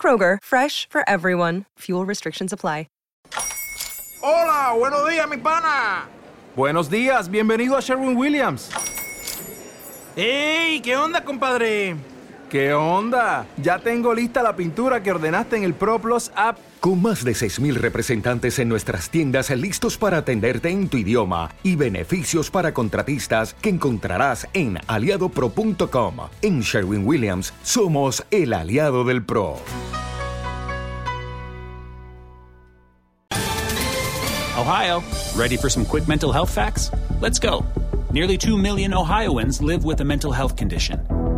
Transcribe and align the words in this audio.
Kroger, 0.00 0.38
fresh 0.42 0.88
for 0.88 1.02
everyone. 1.06 1.64
Fuel 1.80 2.06
restrictions 2.06 2.52
apply. 2.52 2.86
Hola, 4.20 4.74
buenos 4.76 5.08
días, 5.08 5.28
mi 5.28 5.36
pana. 5.36 6.08
Buenos 6.56 6.90
días, 6.90 7.30
bienvenido 7.30 7.76
a 7.76 7.80
Sherwin 7.80 8.16
Williams. 8.16 8.68
¡Ey! 10.16 10.80
¿Qué 10.80 10.96
onda, 10.96 11.24
compadre? 11.24 11.94
¿Qué 12.50 12.72
onda? 12.72 13.46
Ya 13.58 13.78
tengo 13.78 14.14
lista 14.14 14.42
la 14.42 14.56
pintura 14.56 15.02
que 15.02 15.10
ordenaste 15.10 15.58
en 15.58 15.64
el 15.64 15.74
ProPlus 15.74 16.30
app. 16.34 16.56
Con 16.80 17.02
más 17.02 17.22
de 17.22 17.32
6.000 17.32 17.74
representantes 17.74 18.58
en 18.58 18.70
nuestras 18.70 19.10
tiendas 19.10 19.50
listos 19.50 19.98
para 19.98 20.18
atenderte 20.18 20.70
en 20.70 20.88
tu 20.88 20.96
idioma 20.96 21.50
y 21.62 21.76
beneficios 21.76 22.50
para 22.50 22.72
contratistas 22.72 23.52
que 23.52 23.68
encontrarás 23.68 24.48
en 24.54 24.78
aliadopro.com. 24.86 26.14
En 26.40 26.60
Sherwin 26.60 27.06
Williams 27.06 27.52
somos 27.62 28.24
el 28.30 28.54
aliado 28.54 29.04
del 29.04 29.22
PRO. 29.22 29.56
Ohio, 34.56 35.02
ready 35.36 35.58
for 35.58 35.70
some 35.70 35.84
quick 35.84 36.08
mental 36.08 36.32
health 36.32 36.50
facts? 36.50 36.90
Let's 37.20 37.38
go. 37.38 37.64
Nearly 38.10 38.38
2 38.38 38.56
million 38.56 38.94
Ohioans 38.94 39.60
live 39.60 39.84
with 39.84 40.00
a 40.00 40.04
mental 40.04 40.32
health 40.32 40.56
condition. 40.56 41.27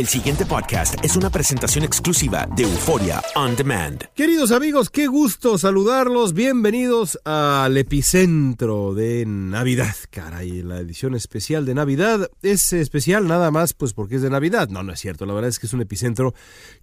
El 0.00 0.06
siguiente 0.06 0.46
podcast 0.46 0.94
es 1.04 1.14
una 1.14 1.28
presentación 1.28 1.84
exclusiva 1.84 2.48
de 2.56 2.62
Euforia 2.62 3.22
On 3.34 3.54
Demand. 3.54 4.02
Queridos 4.14 4.50
amigos, 4.50 4.88
qué 4.88 5.08
gusto 5.08 5.58
saludarlos. 5.58 6.32
Bienvenidos 6.32 7.20
al 7.22 7.76
epicentro 7.76 8.94
de 8.94 9.26
Navidad. 9.26 9.94
Caray, 10.08 10.62
la 10.62 10.78
edición 10.78 11.14
especial 11.14 11.66
de 11.66 11.74
Navidad 11.74 12.30
es 12.40 12.72
especial 12.72 13.28
nada 13.28 13.50
más 13.50 13.74
pues 13.74 13.92
porque 13.92 14.14
es 14.14 14.22
de 14.22 14.30
Navidad. 14.30 14.70
No, 14.70 14.82
no 14.82 14.94
es 14.94 15.00
cierto. 15.00 15.26
La 15.26 15.34
verdad 15.34 15.50
es 15.50 15.58
que 15.58 15.66
es 15.66 15.74
un 15.74 15.82
epicentro 15.82 16.32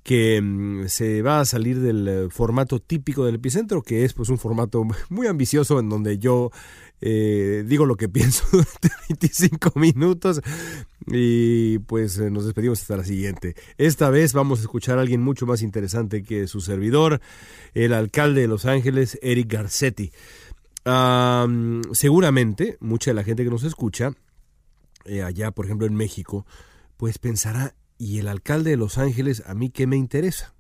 que 0.03 0.39
mm, 0.39 0.85
se 0.85 1.23
va 1.23 1.39
a 1.39 1.45
salir 1.45 1.79
del 1.79 2.07
eh, 2.07 2.27
formato 2.29 2.79
típico 2.79 3.25
del 3.25 3.33
epicentro, 3.33 3.81
que 3.81 4.05
es 4.05 4.13
pues 4.13 4.29
un 4.29 4.37
formato 4.37 4.83
muy 5.09 5.25
ambicioso 5.25 5.79
en 5.79 5.89
donde 5.89 6.19
yo 6.19 6.51
eh, 7.01 7.63
digo 7.67 7.85
lo 7.85 7.95
que 7.95 8.09
pienso 8.09 8.45
durante 8.51 8.89
25 9.09 9.71
minutos 9.79 10.41
y 11.05 11.79
pues 11.79 12.17
eh, 12.17 12.29
nos 12.29 12.45
despedimos 12.45 12.81
hasta 12.81 12.97
la 12.97 13.03
siguiente. 13.03 13.55
Esta 13.77 14.09
vez 14.09 14.33
vamos 14.33 14.59
a 14.59 14.63
escuchar 14.63 14.97
a 14.97 15.01
alguien 15.01 15.21
mucho 15.21 15.45
más 15.45 15.61
interesante 15.61 16.23
que 16.23 16.47
su 16.47 16.61
servidor, 16.61 17.21
el 17.73 17.93
alcalde 17.93 18.41
de 18.41 18.47
Los 18.47 18.65
Ángeles, 18.65 19.17
Eric 19.21 19.51
Garcetti. 19.51 20.11
Am, 20.85 21.81
seguramente 21.91 22.77
mucha 22.79 23.11
de 23.11 23.15
la 23.15 23.23
gente 23.23 23.43
que 23.43 23.49
nos 23.49 23.63
escucha, 23.63 24.13
eh, 25.05 25.23
allá 25.23 25.51
por 25.51 25.65
ejemplo 25.65 25.87
en 25.87 25.95
México, 25.95 26.45
pues 26.97 27.17
pensará, 27.17 27.75
¿y 27.97 28.19
el 28.19 28.27
alcalde 28.27 28.71
de 28.71 28.77
Los 28.77 28.97
Ángeles 28.97 29.43
a 29.45 29.53
mí 29.53 29.69
qué 29.69 29.87
me 29.87 29.97
interesa? 29.97 30.53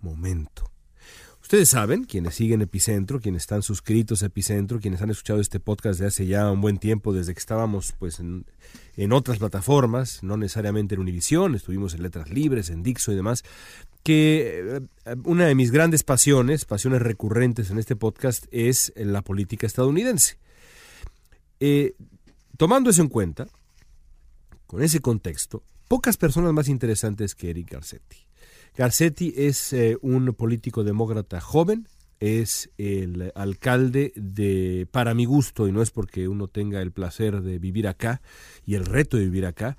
Momento. 0.00 0.71
Ustedes 1.52 1.68
saben, 1.68 2.04
quienes 2.04 2.36
siguen 2.36 2.62
Epicentro, 2.62 3.20
quienes 3.20 3.42
están 3.42 3.60
suscritos 3.60 4.22
a 4.22 4.26
Epicentro, 4.28 4.80
quienes 4.80 5.02
han 5.02 5.10
escuchado 5.10 5.38
este 5.38 5.60
podcast 5.60 6.00
de 6.00 6.06
hace 6.06 6.26
ya 6.26 6.50
un 6.50 6.62
buen 6.62 6.78
tiempo, 6.78 7.12
desde 7.12 7.34
que 7.34 7.40
estábamos 7.40 7.92
pues 7.98 8.20
en, 8.20 8.46
otras 9.12 9.36
plataformas, 9.36 10.22
no 10.22 10.38
necesariamente 10.38 10.94
en 10.94 11.02
Univisión, 11.02 11.54
estuvimos 11.54 11.92
en 11.92 12.04
Letras 12.04 12.30
Libres, 12.30 12.70
en 12.70 12.82
Dixo 12.82 13.12
y 13.12 13.16
demás, 13.16 13.44
que 14.02 14.80
eh, 15.04 15.16
una 15.24 15.44
de 15.44 15.54
mis 15.54 15.70
grandes 15.70 16.04
pasiones, 16.04 16.64
pasiones 16.64 17.02
recurrentes 17.02 17.70
en 17.70 17.78
este 17.78 17.96
podcast, 17.96 18.46
es 18.50 18.90
la 18.96 19.20
política 19.20 19.66
estadounidense. 19.66 20.38
Eh, 21.60 21.96
tomando 22.56 22.88
eso 22.88 23.02
en 23.02 23.08
cuenta, 23.08 23.46
con 24.66 24.82
ese 24.82 25.00
contexto, 25.00 25.62
pocas 25.86 26.16
personas 26.16 26.54
más 26.54 26.68
interesantes 26.68 27.34
que 27.34 27.50
Eric 27.50 27.72
Garcetti. 27.72 28.31
Garcetti 28.76 29.34
es 29.36 29.72
eh, 29.72 29.98
un 30.00 30.32
político 30.34 30.82
demócrata 30.82 31.40
joven, 31.40 31.88
es 32.20 32.70
el 32.78 33.32
alcalde 33.34 34.12
de, 34.16 34.86
para 34.90 35.12
mi 35.12 35.24
gusto, 35.24 35.68
y 35.68 35.72
no 35.72 35.82
es 35.82 35.90
porque 35.90 36.28
uno 36.28 36.48
tenga 36.48 36.80
el 36.80 36.92
placer 36.92 37.42
de 37.42 37.58
vivir 37.58 37.88
acá 37.88 38.22
y 38.64 38.74
el 38.74 38.86
reto 38.86 39.16
de 39.16 39.24
vivir 39.24 39.44
acá, 39.44 39.76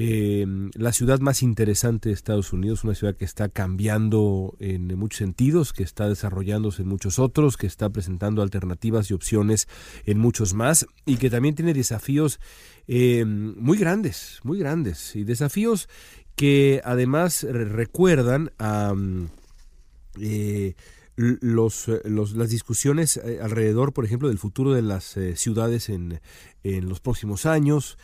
eh, 0.00 0.46
la 0.74 0.92
ciudad 0.92 1.18
más 1.18 1.42
interesante 1.42 2.10
de 2.10 2.14
Estados 2.14 2.52
Unidos, 2.52 2.84
una 2.84 2.94
ciudad 2.94 3.16
que 3.16 3.24
está 3.24 3.48
cambiando 3.48 4.54
en 4.60 4.86
muchos 4.96 5.18
sentidos, 5.18 5.72
que 5.72 5.82
está 5.82 6.08
desarrollándose 6.08 6.82
en 6.82 6.88
muchos 6.88 7.18
otros, 7.18 7.56
que 7.56 7.66
está 7.66 7.90
presentando 7.90 8.42
alternativas 8.42 9.10
y 9.10 9.14
opciones 9.14 9.66
en 10.04 10.18
muchos 10.18 10.54
más, 10.54 10.86
y 11.04 11.16
que 11.16 11.30
también 11.30 11.56
tiene 11.56 11.74
desafíos 11.74 12.38
eh, 12.86 13.24
muy 13.24 13.76
grandes, 13.76 14.38
muy 14.44 14.58
grandes, 14.60 15.16
y 15.16 15.24
desafíos 15.24 15.88
que 16.38 16.80
además 16.84 17.42
re- 17.42 17.64
recuerdan 17.66 18.52
a 18.58 18.94
eh, 20.20 20.74
eh, 21.16 21.36
los- 21.40 21.88
las 22.34 22.48
discusiones 22.48 23.16
eh, 23.18 23.40
alrededor, 23.42 23.92
por 23.92 24.04
ejemplo, 24.04 24.28
del 24.28 24.38
futuro 24.38 24.72
de 24.72 24.82
las 24.82 25.16
ciudades 25.34 25.88
en, 25.88 26.20
en 26.62 26.88
los 26.88 27.00
próximos 27.00 27.44
años. 27.44 27.98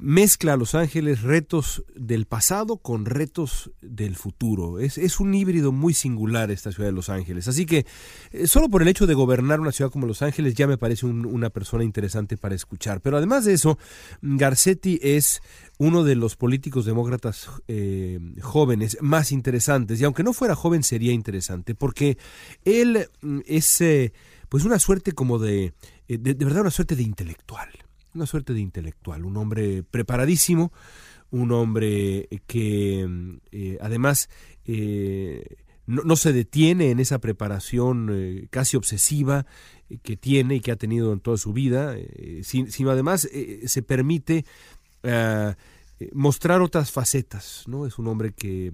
Mezcla 0.00 0.52
a 0.52 0.56
Los 0.56 0.76
Ángeles 0.76 1.22
retos 1.22 1.84
del 1.96 2.24
pasado 2.26 2.76
con 2.76 3.04
retos 3.04 3.72
del 3.80 4.14
futuro. 4.14 4.78
Es, 4.78 4.96
es 4.96 5.18
un 5.18 5.34
híbrido 5.34 5.72
muy 5.72 5.92
singular 5.92 6.52
esta 6.52 6.70
ciudad 6.70 6.88
de 6.88 6.92
Los 6.94 7.08
Ángeles. 7.08 7.48
Así 7.48 7.66
que 7.66 7.84
eh, 8.30 8.46
solo 8.46 8.68
por 8.68 8.80
el 8.82 8.86
hecho 8.88 9.08
de 9.08 9.14
gobernar 9.14 9.58
una 9.58 9.72
ciudad 9.72 9.90
como 9.90 10.06
Los 10.06 10.22
Ángeles 10.22 10.54
ya 10.54 10.68
me 10.68 10.78
parece 10.78 11.04
un- 11.04 11.26
una 11.26 11.50
persona 11.50 11.82
interesante 11.82 12.36
para 12.36 12.54
escuchar. 12.54 13.00
Pero 13.00 13.16
además 13.16 13.44
de 13.44 13.54
eso, 13.54 13.76
Garcetti 14.22 15.00
es 15.02 15.42
uno 15.78 16.04
de 16.04 16.14
los 16.14 16.36
políticos 16.36 16.84
demócratas 16.84 17.48
eh, 17.66 18.20
jóvenes 18.40 18.98
más 19.00 19.32
interesantes. 19.32 20.00
Y 20.00 20.04
aunque 20.04 20.22
no 20.22 20.32
fuera 20.32 20.54
joven, 20.54 20.84
sería 20.84 21.12
interesante, 21.12 21.74
porque 21.74 22.18
él 22.64 23.08
mm, 23.20 23.40
es 23.46 23.80
eh, 23.80 24.12
pues 24.48 24.64
una 24.64 24.78
suerte 24.78 25.10
como 25.10 25.40
de, 25.40 25.72
de, 26.06 26.18
de 26.34 26.44
verdad, 26.44 26.60
una 26.62 26.70
suerte 26.70 26.94
de 26.94 27.02
intelectual. 27.02 27.68
Una 28.14 28.26
suerte 28.26 28.52
de 28.54 28.60
intelectual, 28.60 29.24
un 29.24 29.36
hombre 29.36 29.82
preparadísimo, 29.82 30.72
un 31.30 31.52
hombre 31.52 32.28
que 32.46 33.06
eh, 33.52 33.78
además 33.80 34.28
eh, 34.64 35.56
no, 35.86 36.16
se 36.16 36.32
detiene 36.32 36.90
en 36.90 37.00
esa 37.00 37.18
preparación 37.18 38.08
eh, 38.12 38.46
casi 38.50 38.76
obsesiva 38.76 39.46
que 40.02 40.16
tiene 40.16 40.56
y 40.56 40.60
que 40.60 40.72
ha 40.72 40.76
tenido 40.76 41.12
en 41.12 41.20
toda 41.20 41.36
su 41.36 41.52
vida, 41.52 41.96
sin- 42.42 42.70
sino 42.70 42.90
además 42.90 43.26
se 43.66 43.82
permite 43.82 44.44
mostrar 46.12 46.60
otras 46.62 46.90
facetas, 46.92 47.64
¿no? 47.66 47.86
Es 47.86 47.98
un 47.98 48.06
hombre 48.08 48.32
que 48.32 48.72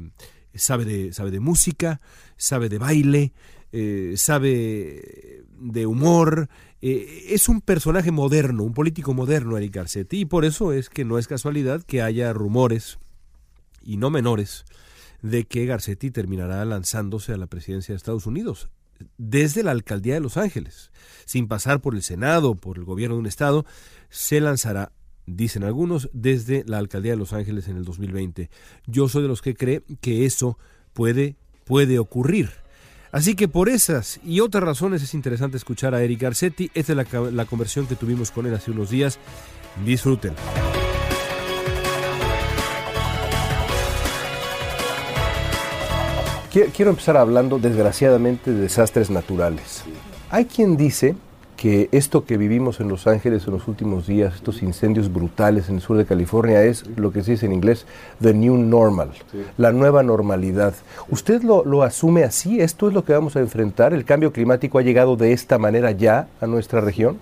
sabe 0.54 0.84
de, 0.84 1.12
sabe 1.12 1.30
de 1.30 1.40
música, 1.40 2.00
sabe 2.36 2.68
de 2.68 2.78
baile, 2.78 3.32
eh, 3.76 4.14
sabe 4.16 5.42
de 5.58 5.86
humor, 5.86 6.48
eh, 6.80 7.26
es 7.30 7.48
un 7.48 7.60
personaje 7.60 8.12
moderno, 8.12 8.62
un 8.62 8.72
político 8.72 9.14
moderno, 9.14 9.56
Eric 9.56 9.74
Garcetti, 9.74 10.20
y 10.20 10.24
por 10.24 10.44
eso 10.44 10.72
es 10.72 10.88
que 10.88 11.04
no 11.04 11.18
es 11.18 11.26
casualidad 11.26 11.82
que 11.82 12.00
haya 12.00 12.32
rumores, 12.32 12.98
y 13.82 13.96
no 13.96 14.10
menores, 14.10 14.64
de 15.22 15.44
que 15.44 15.66
Garcetti 15.66 16.10
terminará 16.10 16.64
lanzándose 16.64 17.32
a 17.32 17.36
la 17.36 17.48
presidencia 17.48 17.92
de 17.92 17.96
Estados 17.96 18.26
Unidos 18.26 18.68
desde 19.18 19.64
la 19.64 19.72
alcaldía 19.72 20.14
de 20.14 20.20
Los 20.20 20.36
Ángeles, 20.36 20.92
sin 21.24 21.48
pasar 21.48 21.80
por 21.80 21.96
el 21.96 22.02
Senado, 22.02 22.54
por 22.54 22.78
el 22.78 22.84
gobierno 22.84 23.16
de 23.16 23.20
un 23.20 23.26
estado, 23.26 23.66
se 24.08 24.40
lanzará 24.40 24.92
dicen 25.26 25.64
algunos, 25.64 26.10
desde 26.12 26.64
la 26.66 26.78
alcaldía 26.78 27.12
de 27.12 27.18
Los 27.18 27.32
Ángeles 27.32 27.66
en 27.68 27.76
el 27.76 27.84
2020. 27.84 28.50
Yo 28.86 29.08
soy 29.08 29.22
de 29.22 29.28
los 29.28 29.42
que 29.42 29.54
cree 29.54 29.82
que 30.00 30.26
eso 30.26 30.58
puede, 30.92 31.36
puede 31.64 31.98
ocurrir. 31.98 32.50
Así 33.14 33.36
que 33.36 33.46
por 33.46 33.68
esas 33.68 34.18
y 34.24 34.40
otras 34.40 34.64
razones 34.64 35.00
es 35.00 35.14
interesante 35.14 35.56
escuchar 35.56 35.94
a 35.94 36.02
Eric 36.02 36.20
Garcetti. 36.20 36.72
Esta 36.74 36.94
es 36.94 36.96
la, 36.96 37.30
la 37.30 37.44
conversión 37.44 37.86
que 37.86 37.94
tuvimos 37.94 38.32
con 38.32 38.44
él 38.44 38.54
hace 38.54 38.72
unos 38.72 38.90
días. 38.90 39.20
Disfruten. 39.84 40.32
Quiero 46.50 46.90
empezar 46.90 47.16
hablando, 47.16 47.60
desgraciadamente, 47.60 48.52
de 48.52 48.62
desastres 48.62 49.10
naturales. 49.10 49.84
Hay 50.30 50.46
quien 50.46 50.76
dice 50.76 51.14
que 51.64 51.88
esto 51.92 52.26
que 52.26 52.36
vivimos 52.36 52.80
en 52.80 52.88
Los 52.88 53.06
Ángeles 53.06 53.46
en 53.46 53.54
los 53.54 53.68
últimos 53.68 54.06
días, 54.06 54.34
estos 54.34 54.62
incendios 54.62 55.10
brutales 55.10 55.70
en 55.70 55.76
el 55.76 55.80
sur 55.80 55.96
de 55.96 56.04
California, 56.04 56.62
es 56.62 56.86
lo 56.98 57.10
que 57.10 57.24
se 57.24 57.30
dice 57.30 57.46
en 57.46 57.54
inglés 57.54 57.86
the 58.20 58.34
new 58.34 58.58
normal, 58.58 59.12
la 59.56 59.72
nueva 59.72 60.02
normalidad. 60.02 60.74
¿Usted 61.08 61.40
lo, 61.42 61.64
lo, 61.64 61.82
asume 61.82 62.22
así? 62.22 62.60
¿Esto 62.60 62.88
es 62.88 62.92
lo 62.92 63.02
que 63.02 63.14
vamos 63.14 63.34
a 63.36 63.40
enfrentar? 63.40 63.94
¿El 63.94 64.04
cambio 64.04 64.30
climático 64.30 64.78
ha 64.78 64.82
llegado 64.82 65.16
de 65.16 65.32
esta 65.32 65.56
manera 65.56 65.90
ya 65.90 66.28
a 66.38 66.46
nuestra 66.46 66.82
región? 66.82 67.18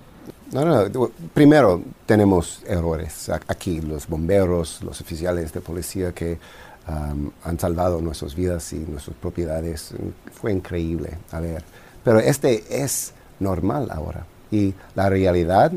No, 0.50 0.64
no, 0.64 1.08
primero 1.32 1.80
tenemos 2.04 2.64
errores 2.66 3.30
aquí, 3.46 3.80
los 3.80 4.08
bomberos, 4.08 4.82
los 4.82 5.00
oficiales 5.00 5.52
de 5.52 5.60
policía 5.60 6.10
que 6.10 6.40
um, 6.88 7.30
han 7.44 7.60
salvado 7.60 8.00
nuestras 8.00 8.34
vidas 8.34 8.72
y 8.72 8.80
nuestras 8.80 9.16
propiedades. 9.18 9.94
Fue 10.32 10.50
increíble, 10.50 11.16
a 11.30 11.38
ver. 11.38 11.62
Pero 12.02 12.18
este 12.18 12.82
es 12.82 13.12
normal 13.38 13.88
ahora. 13.92 14.26
Y 14.52 14.74
la 14.94 15.08
realidad 15.08 15.72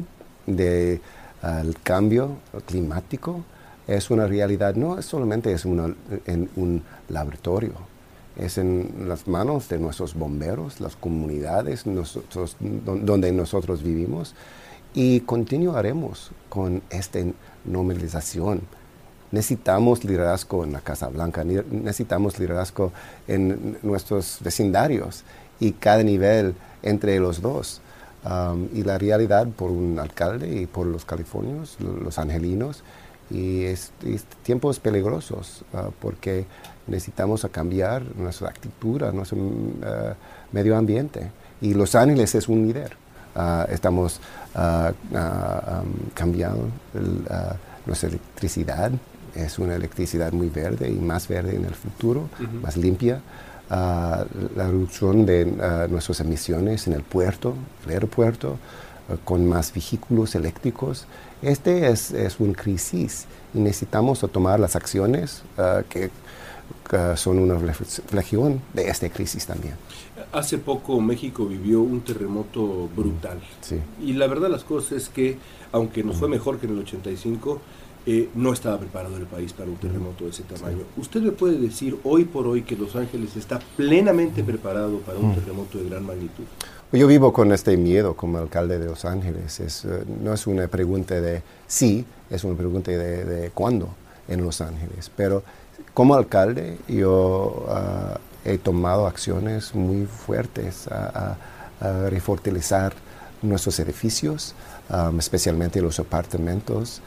del 0.45 1.01
cambio 1.81 2.37
climático 2.67 3.43
es 3.87 4.11
una 4.11 4.27
realidad, 4.27 4.75
no 4.75 5.01
solamente 5.01 5.51
es 5.51 5.65
en 5.65 6.49
un 6.55 6.83
laboratorio, 7.09 7.73
es 8.35 8.57
en 8.57 9.07
las 9.07 9.27
manos 9.27 9.69
de 9.69 9.79
nuestros 9.79 10.13
bomberos, 10.13 10.79
las 10.81 10.95
comunidades 10.95 11.85
donde 11.85 13.31
nosotros 13.31 13.81
vivimos 13.81 14.35
y 14.93 15.21
continuaremos 15.21 16.31
con 16.49 16.81
esta 16.89 17.19
normalización. 17.63 18.61
Necesitamos 19.31 20.03
liderazgo 20.03 20.63
en 20.63 20.73
la 20.73 20.81
Casa 20.81 21.07
Blanca, 21.07 21.43
necesitamos 21.43 22.39
liderazgo 22.39 22.91
en 23.27 23.77
nuestros 23.83 24.39
vecindarios 24.41 25.23
y 25.59 25.71
cada 25.71 26.03
nivel 26.03 26.55
entre 26.83 27.19
los 27.19 27.41
dos. 27.41 27.81
Um, 28.25 28.69
y 28.73 28.81
la 28.81 28.97
realidad 28.97 29.47
por 29.49 29.69
un 29.69 29.99
alcalde 29.99 30.49
y 30.61 30.65
por 30.65 30.87
los 30.87 31.05
californios, 31.05 31.77
los 31.79 32.17
angelinos, 32.17 32.83
y, 33.29 33.65
es, 33.65 33.91
tiempos 34.41 34.79
peligrosos 34.79 35.63
uh, 35.73 35.91
porque 35.99 36.47
necesitamos 36.87 37.45
cambiar 37.51 38.03
nuestra 38.15 38.49
actitud, 38.49 39.01
nuestro 39.13 39.37
uh, 39.37 40.15
medio 40.51 40.75
ambiente. 40.75 41.29
Y 41.61 41.75
Los 41.75 41.93
Ángeles 41.93 42.33
es 42.33 42.47
un 42.47 42.67
líder. 42.67 42.97
Uh, 43.35 43.71
estamos 43.71 44.19
um, 44.55 45.13
cambiando 46.15 46.69
nuestra 47.85 48.09
electricidad. 48.09 48.91
Es 49.35 49.59
una 49.59 49.75
electricidad 49.75 50.31
muy 50.31 50.49
verde 50.49 50.89
y 50.89 50.95
más 50.95 51.27
verde 51.27 51.55
en 51.55 51.65
el 51.65 51.75
futuro, 51.75 52.29
más 52.61 52.77
limpia 52.77 53.21
la 53.69 54.25
reducción 54.55 55.25
de 55.25 55.45
nuestras 55.89 56.19
emisiones 56.19 56.87
en 56.87 56.93
el 56.93 57.03
puerto, 57.03 57.55
el 57.85 57.91
aeropuerto, 57.91 58.57
con 59.23 59.47
más 59.47 59.73
vehículos 59.73 60.35
eléctricos. 60.35 61.05
Este 61.41 61.89
es, 61.89 62.11
es 62.11 62.39
una 62.39 62.53
crisis 62.53 63.25
y 63.53 63.59
necesitamos 63.59 64.19
tomar 64.31 64.59
las 64.59 64.75
acciones 64.75 65.43
que, 65.89 66.09
son 67.15 67.39
una 67.39 67.57
reflexión 67.57 68.61
de 68.73 68.87
esta 68.87 69.09
crisis 69.09 69.45
también. 69.45 69.75
Hace 70.31 70.57
poco 70.57 70.99
México 71.01 71.45
vivió 71.45 71.81
un 71.81 72.01
terremoto 72.01 72.89
brutal. 72.95 73.39
Sí. 73.61 73.79
Y 74.01 74.13
la 74.13 74.27
verdad 74.27 74.49
las 74.49 74.63
cosas 74.63 74.91
es 74.93 75.09
que, 75.09 75.37
aunque 75.71 76.03
nos 76.03 76.17
fue 76.17 76.27
mejor 76.27 76.59
que 76.59 76.67
en 76.67 76.73
el 76.73 76.79
85, 76.79 77.61
eh, 78.07 78.29
no 78.35 78.53
estaba 78.53 78.77
preparado 78.77 79.17
el 79.17 79.25
país 79.25 79.51
para 79.53 79.67
un 79.67 79.77
terremoto 79.77 80.25
de 80.25 80.29
ese 80.29 80.43
tamaño. 80.43 80.83
¿Usted 80.95 81.21
me 81.21 81.31
puede 81.31 81.57
decir 81.57 81.97
hoy 82.03 82.25
por 82.25 82.45
hoy 82.45 82.61
que 82.61 82.75
Los 82.75 82.95
Ángeles 82.95 83.35
está 83.35 83.59
plenamente 83.75 84.43
preparado 84.43 84.99
para 84.99 85.17
un 85.17 85.33
terremoto 85.33 85.79
de 85.79 85.89
gran 85.89 86.05
magnitud? 86.05 86.43
Yo 86.91 87.07
vivo 87.07 87.33
con 87.33 87.51
este 87.51 87.75
miedo 87.77 88.15
como 88.15 88.37
alcalde 88.37 88.77
de 88.77 88.85
Los 88.85 89.05
Ángeles. 89.05 89.59
Es, 89.59 89.85
eh, 89.85 90.03
no 90.23 90.33
es 90.33 90.45
una 90.45 90.67
pregunta 90.67 91.19
de 91.19 91.41
sí, 91.65 92.05
es 92.29 92.43
una 92.43 92.55
pregunta 92.55 92.91
de, 92.91 93.49
cuándo 93.55 93.89
en 94.27 94.43
Los 94.43 94.61
Ángeles. 94.61 95.11
Pero 95.15 95.43
como 95.93 96.15
alcalde 96.15 96.77
yo 96.87 97.65
ah, 97.69 98.19
he 98.43 98.57
tomado 98.57 99.07
acciones 99.07 99.73
muy 99.73 100.05
fuertes 100.05 100.87
a, 100.87 101.37
refortalecer 102.09 102.93
nuestros 103.41 103.79
edificios, 103.79 104.55
ah, 104.89 105.11
especialmente 105.17 105.81
los 105.81 105.99
apartamentos, 105.99 107.01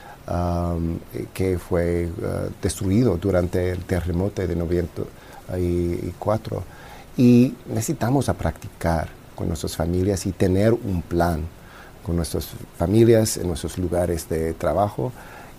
que 1.32 1.58
fue 1.58 2.06
uh, 2.06 2.50
destruido 2.60 3.16
durante 3.16 3.70
el 3.70 3.84
terremoto 3.84 4.46
de 4.46 4.54
94. 4.54 6.62
Y 7.16 7.54
necesitamos 7.66 8.28
a 8.28 8.34
practicar 8.34 9.08
con 9.34 9.48
nuestras 9.48 9.76
familias 9.76 10.26
y 10.26 10.32
tener 10.32 10.74
un 10.74 11.02
plan 11.02 11.42
con 12.04 12.16
nuestras 12.16 12.48
familias 12.76 13.36
en 13.36 13.48
nuestros 13.48 13.78
lugares 13.78 14.28
de 14.28 14.52
trabajo. 14.52 15.12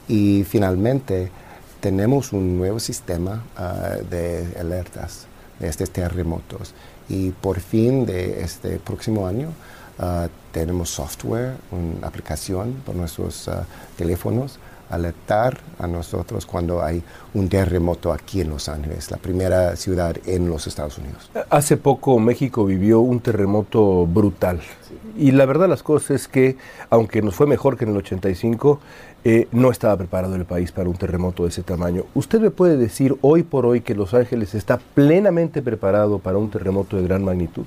Y 0.07 0.43
finalmente 0.43 1.31
tenemos 1.79 2.33
un 2.33 2.57
nuevo 2.57 2.79
sistema 2.79 3.43
uh, 3.57 4.03
de 4.09 4.55
alertas 4.59 5.27
de 5.59 5.67
estos 5.67 5.89
terremotos. 5.89 6.73
Y 7.07 7.31
por 7.31 7.59
fin 7.59 8.05
de 8.05 8.43
este 8.43 8.79
próximo 8.79 9.27
año 9.27 9.51
Uh, 9.99 10.29
tenemos 10.53 10.91
software, 10.91 11.57
una 11.71 12.07
aplicación 12.07 12.75
por 12.85 12.95
nuestros 12.95 13.49
uh, 13.49 13.65
teléfonos, 13.97 14.57
alertar 14.89 15.59
a 15.77 15.87
nosotros 15.87 16.45
cuando 16.45 16.83
hay 16.83 17.03
un 17.33 17.47
terremoto 17.49 18.11
aquí 18.11 18.41
en 18.41 18.49
Los 18.49 18.69
Ángeles, 18.69 19.11
la 19.11 19.17
primera 19.17 19.75
ciudad 19.75 20.15
en 20.25 20.49
los 20.49 20.67
Estados 20.67 20.97
Unidos. 20.97 21.29
Hace 21.49 21.77
poco 21.77 22.19
México 22.19 22.65
vivió 22.65 22.99
un 22.99 23.19
terremoto 23.19 24.05
brutal. 24.05 24.59
Y 25.17 25.31
la 25.31 25.45
verdad 25.45 25.67
las 25.67 25.83
cosas 25.83 26.11
es 26.11 26.27
que, 26.27 26.57
aunque 26.89 27.21
nos 27.21 27.35
fue 27.35 27.45
mejor 27.45 27.77
que 27.77 27.85
en 27.85 27.91
el 27.91 27.97
85, 27.97 28.79
eh, 29.25 29.47
no 29.51 29.69
estaba 29.69 29.97
preparado 29.97 30.35
el 30.35 30.45
país 30.45 30.71
para 30.71 30.87
un 30.87 30.95
terremoto 30.95 31.43
de 31.43 31.49
ese 31.49 31.61
tamaño. 31.61 32.05
¿Usted 32.15 32.39
me 32.39 32.51
puede 32.51 32.77
decir 32.77 33.17
hoy 33.21 33.43
por 33.43 33.65
hoy 33.65 33.81
que 33.81 33.93
Los 33.93 34.13
Ángeles 34.13 34.55
está 34.55 34.77
plenamente 34.77 35.61
preparado 35.61 36.19
para 36.19 36.37
un 36.37 36.49
terremoto 36.49 36.95
de 36.95 37.03
gran 37.03 37.23
magnitud? 37.23 37.65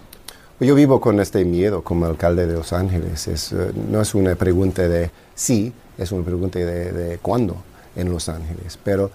Yo 0.60 0.74
vivo 0.76 1.00
con 1.00 1.18
este 1.18 1.44
miedo 1.44 1.82
como 1.82 2.06
alcalde 2.06 2.46
de 2.46 2.54
Los 2.54 2.72
Ángeles. 2.72 3.26
Es, 3.26 3.52
eh, 3.52 3.72
no 3.90 4.00
es 4.00 4.14
una 4.14 4.34
pregunta 4.36 4.88
de 4.88 5.10
sí, 5.42 5.72
es 5.98 6.12
una 6.12 6.24
pregunta 6.24 6.60
de, 6.60 7.18
cuándo 7.20 7.56
en 7.96 8.10
Los 8.10 8.28
Ángeles. 8.28 8.78
Pero 8.82 9.10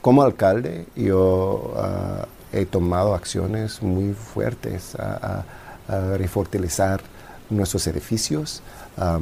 como 0.00 0.22
alcalde 0.22 0.86
yo 0.94 1.74
ah, 1.76 2.26
he 2.52 2.66
tomado 2.66 3.14
acciones 3.14 3.82
muy 3.82 4.14
fuertes 4.14 4.94
a, 4.94 5.44
refortalecer 6.16 7.02
nuestros 7.50 7.86
edificios, 7.88 8.62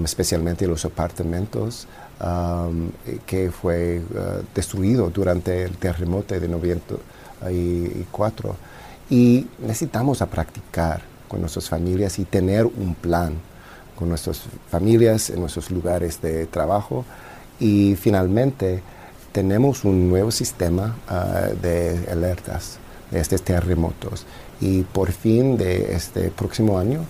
especialmente 0.05 0.69
los 0.69 0.85
apartamentos 0.85 1.89
que 3.27 3.51
fue 3.51 3.99
uh, 3.99 4.45
destruido 4.55 5.11
durante 5.11 5.65
el 5.65 5.77
terremoto 5.79 6.39
de 6.39 6.47
94. 6.47 8.55
Y 9.09 9.49
necesitamos 9.59 10.23
a 10.23 10.27
practicar 10.27 11.03
con 11.27 11.41
nuestras 11.41 11.69
familias 11.69 12.21
y 12.21 12.25
tener 12.25 12.67
un 12.67 12.95
plan 12.95 13.35
con 14.01 14.09
nuestras 14.09 14.43
familias 14.69 15.31
en 15.31 15.39
nuestros 15.39 15.71
lugares 15.71 16.21
de 16.21 16.47
trabajo. 16.47 17.05
Y 17.61 17.95
finalmente 17.95 18.83
tenemos 19.31 19.85
un 19.85 20.09
nuevo 20.09 20.33
sistema 20.33 20.97
ah, 21.07 21.51
de 21.63 22.09
alertas 22.11 22.79
de 23.13 23.21
estos 23.21 23.43
terremotos. 23.43 24.27
Y 24.61 24.83
por 24.83 25.13
fin 25.13 25.57
de 25.57 25.95
este 25.95 26.31
próximo 26.31 26.79
año 26.79 27.01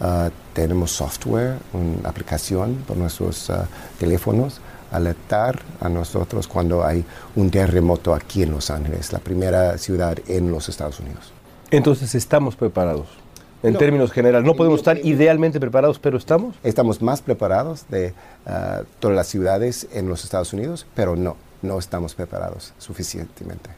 uh, 0.00 0.30
tenemos 0.52 0.92
software, 0.92 1.56
una 1.72 2.08
aplicación 2.08 2.76
por 2.86 2.96
nuestros 2.96 3.48
uh, 3.48 3.64
teléfonos 3.98 4.60
alertar 4.92 5.60
a 5.80 5.88
nosotros 5.88 6.48
cuando 6.48 6.84
hay 6.84 7.04
un 7.36 7.50
terremoto 7.50 8.14
aquí 8.14 8.42
en 8.42 8.50
Los 8.50 8.70
Ángeles, 8.70 9.12
la 9.12 9.20
primera 9.20 9.78
ciudad 9.78 10.18
en 10.26 10.50
los 10.50 10.68
Estados 10.68 10.98
Unidos. 11.00 11.32
Entonces 11.70 12.14
estamos 12.14 12.56
preparados. 12.56 13.06
En 13.62 13.76
términos 13.76 14.12
generales. 14.12 14.46
No 14.46 14.54
podemos 14.54 14.80
estar 14.80 14.98
idealmente 15.04 15.60
preparados, 15.60 15.98
pero 15.98 16.18
estamos. 16.18 16.56
Estamos 16.62 17.02
más 17.02 17.22
preparados 17.22 17.86
de 17.88 18.14
ah, 18.46 18.82
todas 18.98 19.16
las 19.16 19.26
ciudades 19.26 19.88
en 19.92 20.08
los 20.08 20.24
Estados 20.24 20.52
Unidos, 20.52 20.86
pero 20.94 21.16
no, 21.16 21.36
no 21.62 21.78
estamos 21.78 22.14
preparados 22.14 22.72
suficientemente. 22.78 23.70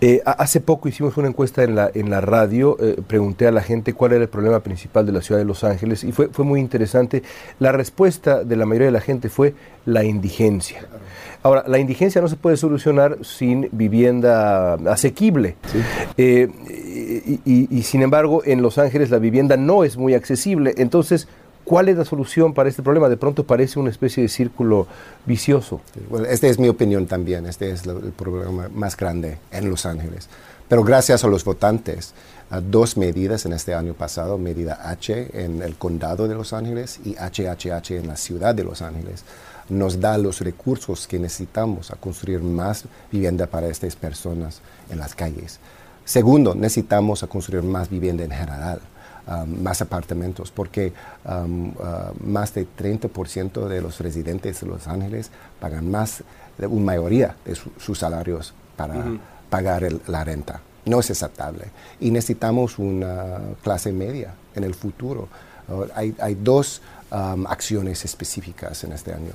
Eh, 0.00 0.20
hace 0.24 0.60
poco 0.60 0.88
hicimos 0.88 1.16
una 1.16 1.28
encuesta 1.28 1.62
en 1.62 1.76
la, 1.76 1.90
en 1.94 2.10
la 2.10 2.20
radio, 2.20 2.76
eh, 2.80 3.00
pregunté 3.06 3.46
a 3.46 3.52
la 3.52 3.62
gente 3.62 3.92
cuál 3.92 4.12
era 4.12 4.22
el 4.22 4.28
problema 4.28 4.58
principal 4.58 5.06
de 5.06 5.12
la 5.12 5.20
ciudad 5.20 5.40
de 5.40 5.44
Los 5.44 5.62
Ángeles 5.62 6.02
y 6.02 6.10
fue, 6.10 6.28
fue 6.28 6.44
muy 6.44 6.58
interesante. 6.58 7.22
La 7.60 7.70
respuesta 7.70 8.42
de 8.42 8.56
la 8.56 8.66
mayoría 8.66 8.86
de 8.86 8.92
la 8.92 9.00
gente 9.00 9.28
fue 9.28 9.54
la 9.84 10.02
indigencia. 10.02 10.86
Ahora, 11.44 11.64
la 11.68 11.78
indigencia 11.78 12.20
no 12.20 12.26
se 12.26 12.36
puede 12.36 12.56
solucionar 12.56 13.18
sin 13.22 13.68
vivienda 13.72 14.74
asequible. 14.74 15.56
Eh, 16.16 16.48
y, 17.44 17.82
sin 17.82 18.02
embargo, 18.02 18.42
en 18.44 18.62
Los 18.62 18.78
Ángeles 18.78 19.10
la 19.10 19.18
vivienda 19.18 19.56
no 19.56 19.84
es 19.84 19.96
muy 19.96 20.14
accesible. 20.14 20.74
Entonces, 20.76 21.28
¿Cuál 21.64 21.88
es 21.88 21.96
la 21.96 22.04
solución 22.04 22.54
para 22.54 22.68
este 22.68 22.82
problema? 22.82 23.08
De 23.08 23.16
pronto 23.16 23.44
parece 23.44 23.78
una 23.78 23.90
especie 23.90 24.20
de 24.20 24.28
círculo 24.28 24.88
vicioso. 25.24 25.80
Bueno, 26.10 26.26
esta 26.26 26.48
es 26.48 26.58
mi 26.58 26.68
opinión 26.68 27.06
también. 27.06 27.46
Este 27.46 27.70
es 27.70 27.86
el 27.86 28.12
problema 28.12 28.68
más 28.74 28.96
grande 28.96 29.38
en 29.52 29.70
Los 29.70 29.86
Ángeles. 29.86 30.28
Pero 30.68 30.82
gracias 30.82 31.22
a 31.22 31.28
los 31.28 31.44
votantes, 31.44 32.14
a 32.50 32.60
dos 32.60 32.96
medidas 32.96 33.46
en 33.46 33.52
este 33.52 33.74
año 33.74 33.94
pasado, 33.94 34.38
medida 34.38 34.80
H 34.88 35.28
en 35.34 35.62
el 35.62 35.76
condado 35.76 36.26
de 36.26 36.34
Los 36.34 36.52
Ángeles 36.52 36.98
y 37.04 37.14
HHH 37.14 37.92
en 37.92 38.08
la 38.08 38.16
ciudad 38.16 38.54
de 38.54 38.64
Los 38.64 38.82
Ángeles, 38.82 39.24
nos 39.68 40.00
da 40.00 40.18
los 40.18 40.40
recursos 40.40 41.06
que 41.06 41.18
necesitamos 41.18 41.90
a 41.90 41.96
construir 41.96 42.40
más 42.40 42.84
vivienda 43.10 43.46
para 43.46 43.68
estas 43.68 43.94
personas 43.96 44.60
en 44.90 44.98
las 44.98 45.14
calles. 45.14 45.60
Segundo, 46.04 46.54
necesitamos 46.54 47.22
construir 47.28 47.62
más 47.62 47.88
vivienda 47.88 48.24
en 48.24 48.30
general. 48.30 48.80
Um, 49.24 49.62
más 49.62 49.80
apartamentos, 49.80 50.50
porque 50.50 50.92
um, 51.24 51.68
uh, 51.68 51.72
más 52.26 52.52
del 52.54 52.66
30% 52.76 53.68
de 53.68 53.80
los 53.80 54.00
residentes 54.00 54.60
de 54.60 54.66
Los 54.66 54.88
Ángeles 54.88 55.30
pagan 55.60 55.88
más, 55.88 56.24
de 56.58 56.66
una 56.66 56.86
mayoría 56.86 57.36
de 57.44 57.54
sus 57.54 58.00
salarios 58.00 58.52
para 58.76 58.96
pagar 59.48 59.86
la 60.08 60.24
renta. 60.24 60.60
No 60.86 60.98
es 60.98 61.08
aceptable. 61.12 61.66
Y 62.00 62.10
necesitamos 62.10 62.80
una 62.80 63.38
clase 63.62 63.92
media 63.92 64.34
en 64.56 64.64
el 64.64 64.74
futuro. 64.74 65.28
Uh, 65.68 65.84
hay, 65.94 66.16
hay, 66.18 66.34
dos 66.34 66.82
um, 67.12 67.46
acciones 67.46 68.04
específicas 68.04 68.82
en 68.82 68.90
este 68.90 69.12
año. 69.12 69.34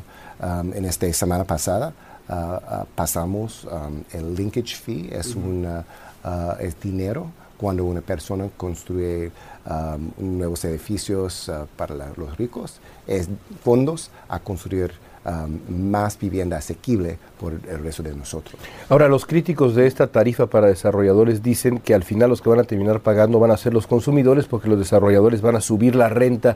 en 0.75 0.83
esta 0.83 1.11
semana 1.13 1.45
pasada 1.45 1.93
uh, 2.27 2.85
pasamos 2.93 3.65
el 4.11 4.35
linkage 4.35 4.75
fee, 4.75 5.09
es, 5.13 5.33
una, 5.33 5.85
es 6.59 6.79
dinero 6.81 7.27
cuando 7.57 7.83
una 7.83 8.01
persona 8.01 8.47
construye 8.55 9.31
um, 9.65 10.37
nuevos 10.37 10.63
edificios 10.65 11.49
uh, 11.49 11.65
para 11.75 11.95
los 12.15 12.37
ricos, 12.37 12.79
es 13.07 13.27
fondos 13.63 14.11
a 14.29 14.39
construir 14.39 14.91
um, 15.25 15.89
más 15.89 16.17
vivienda 16.19 16.57
asequible 16.57 17.17
por 17.39 17.53
el 17.53 17.83
resto 17.83 18.03
de 18.03 18.15
nosotros. 18.15 18.61
Ahora, 18.89 19.07
los 19.07 19.25
críticos 19.25 19.75
de 19.75 19.87
esta 19.87 20.07
tarifa 20.07 20.45
para 20.47 20.67
desarrolladores 20.67 21.41
dicen 21.41 21.79
que 21.79 21.93
al 21.93 22.03
final 22.03 22.29
los 22.29 22.41
que 22.41 22.49
van 22.49 22.59
a 22.59 22.63
terminar 22.63 23.01
pagando 23.01 23.39
van 23.39 23.51
a 23.51 23.57
ser 23.57 23.73
los 23.73 23.87
consumidores 23.87 24.45
porque 24.45 24.69
los 24.69 24.79
desarrolladores 24.79 25.41
van 25.41 25.55
a 25.55 25.61
subir 25.61 25.95
la 25.95 26.09
renta 26.09 26.55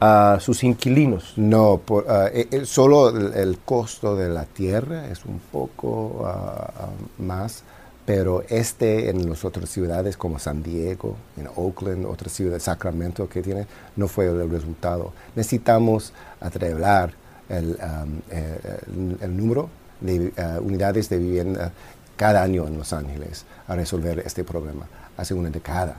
a 0.00 0.38
sus 0.40 0.64
inquilinos. 0.64 1.34
No, 1.36 1.80
por, 1.84 2.04
uh, 2.04 2.64
solo 2.64 3.10
el, 3.10 3.58
costo 3.58 4.16
de 4.16 4.30
la 4.30 4.44
tierra 4.44 5.08
es 5.08 5.24
un 5.26 5.40
poco 5.52 6.24
uh, 6.24 7.22
más 7.22 7.64
pero 8.08 8.42
este 8.48 9.10
en 9.10 9.28
las 9.28 9.44
otras 9.44 9.68
ciudades 9.68 10.16
como 10.16 10.38
San 10.38 10.62
Diego, 10.62 11.14
en 11.36 11.46
Oakland, 11.56 12.06
otras 12.06 12.32
ciudades, 12.32 12.62
Sacramento 12.62 13.28
que 13.28 13.42
tiene, 13.42 13.66
no 13.96 14.08
fue 14.08 14.28
el 14.28 14.48
resultado. 14.48 15.12
Necesitamos 15.36 16.14
atrever 16.40 17.12
el, 17.50 17.72
um, 17.72 18.20
eh, 18.30 18.78
el, 19.20 19.36
número 19.36 19.68
de 20.00 20.32
uh, 20.38 20.64
unidades 20.64 21.10
de 21.10 21.18
vivienda 21.18 21.70
cada 22.16 22.42
año 22.42 22.66
en 22.66 22.78
Los 22.78 22.94
Ángeles 22.94 23.44
a 23.66 23.76
resolver 23.76 24.20
este 24.20 24.42
problema, 24.42 24.86
hace 25.18 25.34
una 25.34 25.50
década. 25.50 25.96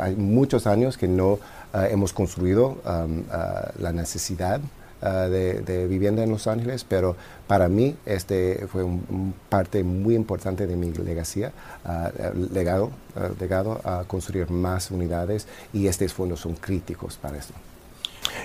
hay 0.00 0.16
muchos 0.16 0.66
años 0.66 0.96
que 0.96 1.06
no 1.06 1.32
uh, 1.32 1.38
hemos 1.90 2.14
construido 2.14 2.78
um, 2.86 3.24
uh, 3.28 3.78
la 3.78 3.92
necesidad 3.92 4.62
Ah, 5.04 5.26
de, 5.28 5.86
vivienda 5.88 6.22
en 6.22 6.30
Los 6.30 6.46
Ángeles, 6.46 6.86
pero 6.88 7.16
para 7.48 7.68
mí 7.68 7.96
este 8.06 8.68
fue 8.68 8.84
un, 8.84 9.34
parte 9.48 9.82
muy 9.82 10.14
importante 10.14 10.68
de 10.68 10.76
mi 10.76 10.92
legacía, 10.92 11.50
ah, 11.84 12.12
legado, 12.52 12.92
ah, 13.16 13.30
legado 13.40 13.80
a 13.82 14.04
construir 14.06 14.48
más 14.48 14.92
unidades 14.92 15.48
y 15.72 15.88
estos 15.88 16.12
fondos 16.12 16.38
son 16.38 16.54
críticos 16.54 17.16
para 17.20 17.36
eso. 17.38 17.52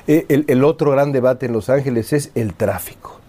Eh, 0.07 0.43
el, 0.47 0.63
otro 0.63 0.89
gran 0.89 1.11
debate 1.11 1.45
en 1.45 1.53
Los 1.53 1.69
Ángeles 1.69 2.11
es 2.11 2.31
el 2.33 2.55
tráfico. 2.55 3.19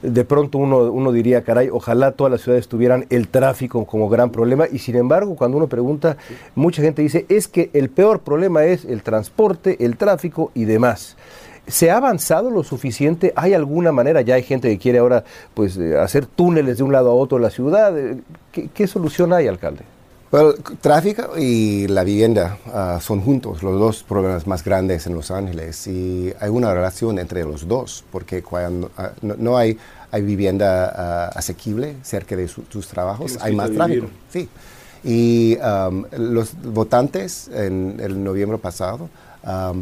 De 0.00 0.24
pronto 0.24 0.56
uno, 0.56 0.90
uno 0.90 1.12
diría, 1.12 1.44
caray, 1.44 1.68
ojalá 1.70 2.12
todas 2.12 2.30
las 2.30 2.40
ciudades 2.40 2.68
tuvieran 2.68 3.04
el 3.10 3.28
tráfico 3.28 3.84
como 3.84 4.08
gran 4.08 4.30
problema 4.30 4.66
y 4.72 4.78
sin 4.78 4.96
embargo 4.96 5.36
cuando 5.36 5.58
uno 5.58 5.66
pregunta, 5.66 6.16
mucha 6.54 6.80
gente 6.80 7.02
dice, 7.02 7.26
es 7.28 7.48
que 7.48 7.68
el 7.74 7.90
peor 7.90 8.20
problema 8.20 8.64
es 8.64 8.86
el 8.86 9.02
transporte, 9.02 9.84
el 9.84 9.98
tráfico 9.98 10.50
y 10.54 10.64
demás. 10.64 11.16
¿Se 11.68 11.90
ha 11.90 11.98
avanzado 11.98 12.50
lo 12.50 12.64
suficiente? 12.64 13.32
¿Hay 13.36 13.52
alguna 13.52 13.92
manera? 13.92 14.22
Ya 14.22 14.34
hay 14.34 14.42
gente 14.42 14.68
que 14.68 14.78
quiere 14.78 14.98
ahora 14.98 15.24
pues, 15.54 15.76
eh, 15.76 15.98
hacer 15.98 16.26
túneles 16.26 16.78
de 16.78 16.82
un 16.82 16.92
lado 16.92 17.10
a 17.10 17.14
otro 17.14 17.38
de 17.38 17.44
la 17.44 17.50
ciudad. 17.50 17.96
Eh, 17.96 18.16
¿Qué, 18.74 18.86
solución 18.86 19.32
hay, 19.32 19.46
alcalde? 19.46 19.82
Bueno, 20.30 20.54
tráfico 20.80 21.38
y 21.38 21.86
la 21.86 22.04
vivienda 22.04 22.58
ah, 22.66 22.98
son 23.00 23.20
juntos 23.20 23.62
los 23.62 23.78
dos 23.78 24.02
problemas 24.02 24.46
más 24.46 24.62
grandes 24.62 25.06
en 25.06 25.14
Los 25.14 25.30
Ángeles 25.30 25.86
y 25.86 26.32
hay 26.38 26.50
una 26.50 26.74
relación 26.74 27.18
entre 27.18 27.44
los 27.44 27.66
dos 27.66 28.04
porque 28.12 28.42
cuando 28.42 28.90
ah, 28.98 29.12
no, 29.22 29.56
hay, 29.56 29.78
hay 30.10 30.22
vivienda 30.22 30.92
ah, 30.94 31.30
asequible 31.34 31.96
cerca 32.02 32.36
de 32.36 32.48
sus 32.48 32.88
trabajos, 32.88 33.38
hay 33.40 33.54
más 33.54 33.70
tráfico. 33.70 34.06
Sí. 34.30 34.48
Y 35.04 35.56
los 36.18 36.54
votantes 36.60 37.48
en 37.54 38.00
el 38.02 38.22
noviembre 38.22 38.58
pasado 38.58 39.08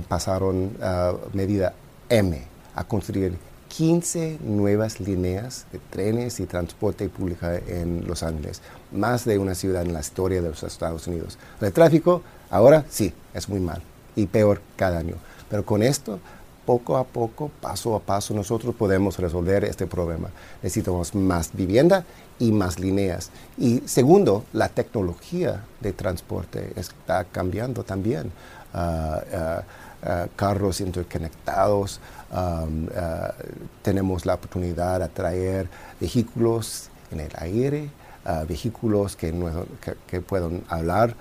pasaron 0.08 0.76
a 0.82 1.14
medida 1.32 1.75
M 2.08 2.40
a 2.75 2.84
construir 2.84 3.36
15 3.68 4.38
nuevas 4.42 5.00
líneas 5.00 5.66
de 5.72 5.78
trenes 5.78 6.40
y 6.40 6.46
transporte 6.46 7.08
público 7.08 7.46
en 7.66 8.06
Los 8.06 8.22
Ángeles, 8.22 8.62
más 8.92 9.25
de 9.25 9.38
una 9.38 9.54
ciudad 9.54 9.82
en 9.82 9.92
la 9.92 10.00
historia 10.00 10.40
de 10.40 10.48
los 10.48 10.62
Estados 10.62 11.06
Unidos. 11.06 11.38
El 11.60 11.72
tráfico 11.72 12.22
ahora 12.50 12.84
sí, 12.88 13.12
es 13.34 13.48
muy 13.48 13.60
mal 13.60 13.82
y 14.14 14.26
peor 14.26 14.60
cada 14.76 14.98
año, 14.98 15.16
pero 15.50 15.64
con 15.64 15.82
esto, 15.82 16.20
poco 16.64 16.96
a 16.96 17.04
poco, 17.04 17.50
paso 17.60 17.94
a 17.94 18.00
paso, 18.00 18.34
nosotros 18.34 18.75
podemos 18.75 19.18
resolver 19.18 19.64
este 19.64 19.86
problema. 19.86 20.30
Necesitamos 20.62 21.14
más 21.14 21.50
vivienda 21.52 22.04
y 22.38 22.52
más 22.52 22.80
líneas. 22.80 23.30
Y 23.56 23.82
segundo, 23.86 24.44
la 24.52 24.68
tecnología 24.68 25.64
de 25.80 25.92
transporte 25.92 26.72
está 26.76 27.25
cambiando 27.25 27.84
también 27.84 28.32
carros 30.37 30.80
interconectados, 30.80 32.00
tenemos 33.83 34.26
la 34.26 34.35
oportunidad 34.35 35.00
de 35.00 35.09
traer 35.09 35.68
vehículos 36.00 36.90
en 37.11 37.21
el 37.21 37.33
aire, 37.38 37.90
vehículos 38.49 39.16
que, 39.16 39.33
que, 40.06 40.21
puedan 40.21 40.62
hablar 40.68 41.14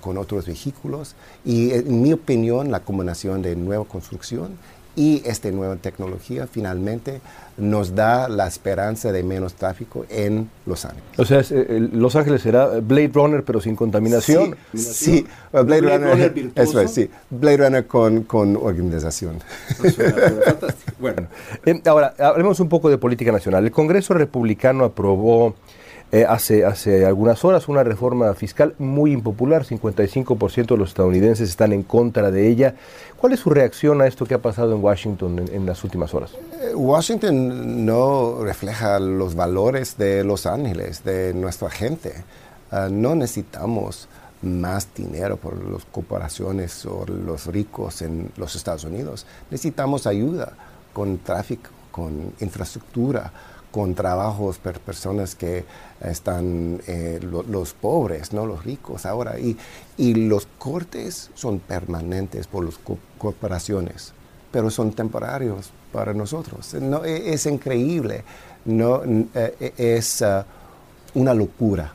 con 0.00 0.18
otros 0.18 0.46
vehículos. 0.46 1.14
Y 1.44 1.72
en 1.72 2.02
mi 2.02 2.12
opinión 2.12 2.70
la 2.70 2.80
combinación 2.80 3.42
de 3.42 3.56
nueva 3.56 3.84
construcción 3.84 4.58
y 4.96 5.22
esta 5.24 5.50
nueva 5.50 5.76
tecnología 5.76 6.46
finalmente 6.46 7.20
nos 7.56 7.94
da 7.94 8.28
la 8.28 8.46
esperanza 8.46 9.12
de 9.12 9.22
menos 9.22 9.54
tráfico 9.54 10.06
en 10.08 10.50
Los 10.66 10.84
Ángeles. 10.84 11.04
O 11.18 11.24
sea, 11.24 11.42
eh, 11.50 11.88
Los 11.92 12.16
Ángeles 12.16 12.42
será 12.42 12.66
Blade 12.80 13.10
Runner 13.12 13.44
pero 13.44 13.60
sin 13.60 13.76
contaminación. 13.76 14.56
Sí, 14.74 15.26
Blade, 15.52 15.80
Runner, 15.80 16.52
eso 16.54 16.80
es, 16.80 16.90
sí, 16.90 17.10
Blade 17.28 17.56
Runner 17.58 17.86
con, 17.86 18.22
con 18.24 18.56
organización. 18.56 19.38
bueno, 20.98 21.28
eh, 21.64 21.80
ahora 21.86 22.14
hablemos 22.18 22.60
un 22.60 22.68
poco 22.68 22.88
de 22.90 22.98
política 22.98 23.32
nacional. 23.32 23.64
El 23.64 23.72
Congreso 23.72 24.14
Republicano 24.14 24.84
aprobó 24.84 25.54
eh, 26.12 26.26
hace, 26.28 26.64
hace 26.64 27.06
algunas 27.06 27.44
horas 27.44 27.68
una 27.68 27.84
reforma 27.84 28.34
fiscal 28.34 28.74
muy 28.78 29.12
impopular, 29.12 29.64
55% 29.64 30.66
de 30.66 30.76
los 30.76 30.88
estadounidenses 30.88 31.48
están 31.48 31.72
en 31.72 31.84
contra 31.84 32.32
de 32.32 32.48
ella. 32.48 32.74
¿Cuál 33.16 33.32
es 33.32 33.40
su 33.40 33.50
reacción 33.50 34.00
a 34.00 34.08
esto 34.08 34.26
que 34.26 34.34
ha 34.34 34.42
pasado 34.42 34.74
en 34.74 34.82
Washington 34.82 35.48
en, 35.52 35.66
las 35.66 35.84
últimas 35.84 36.12
horas? 36.12 36.32
Eh, 36.62 36.74
Washington 36.74 37.86
no 37.86 38.42
refleja 38.42 38.98
los 38.98 39.36
valores 39.36 39.96
de 39.98 40.24
Los 40.24 40.46
Ángeles, 40.46 41.04
de 41.04 41.32
nuestra 41.32 41.70
gente. 41.70 42.12
Ah, 42.72 42.88
no 42.90 43.14
necesitamos 43.14 44.08
más 44.42 44.88
dinero 44.94 45.36
por 45.36 45.64
las 45.64 45.84
corporaciones 45.84 46.84
o 46.86 47.04
los 47.06 47.46
ricos 47.46 48.02
en 48.02 48.32
los 48.36 48.56
Estados 48.56 48.82
Unidos. 48.82 49.26
Necesitamos 49.50 50.08
ayuda 50.08 50.54
con 50.92 51.18
tráfico, 51.18 51.70
con 51.92 52.32
infraestructura, 52.40 53.32
con 53.70 53.94
trabajos 53.94 54.58
para 54.58 54.78
personas 54.78 55.34
que 55.34 55.64
están 56.00 56.80
eh, 56.86 57.20
los 57.22 57.72
pobres, 57.72 58.32
no 58.32 58.46
los 58.46 58.64
ricos 58.64 59.06
ahora. 59.06 59.38
Y, 59.38 59.56
y 59.96 60.14
los 60.14 60.46
cortes 60.58 61.30
son 61.34 61.60
permanentes 61.60 62.46
por 62.46 62.64
las 62.64 62.78
corporaciones, 63.18 64.12
pero 64.50 64.70
son 64.70 64.92
temporarios 64.92 65.70
para 65.92 66.12
nosotros. 66.14 66.74
No, 66.74 67.04
e, 67.04 67.32
es, 67.32 67.46
increíble, 67.46 68.24
no, 68.64 69.02
e, 69.04 69.72
es 69.76 70.22
uh, 70.22 70.44
una 71.14 71.34
locura, 71.34 71.92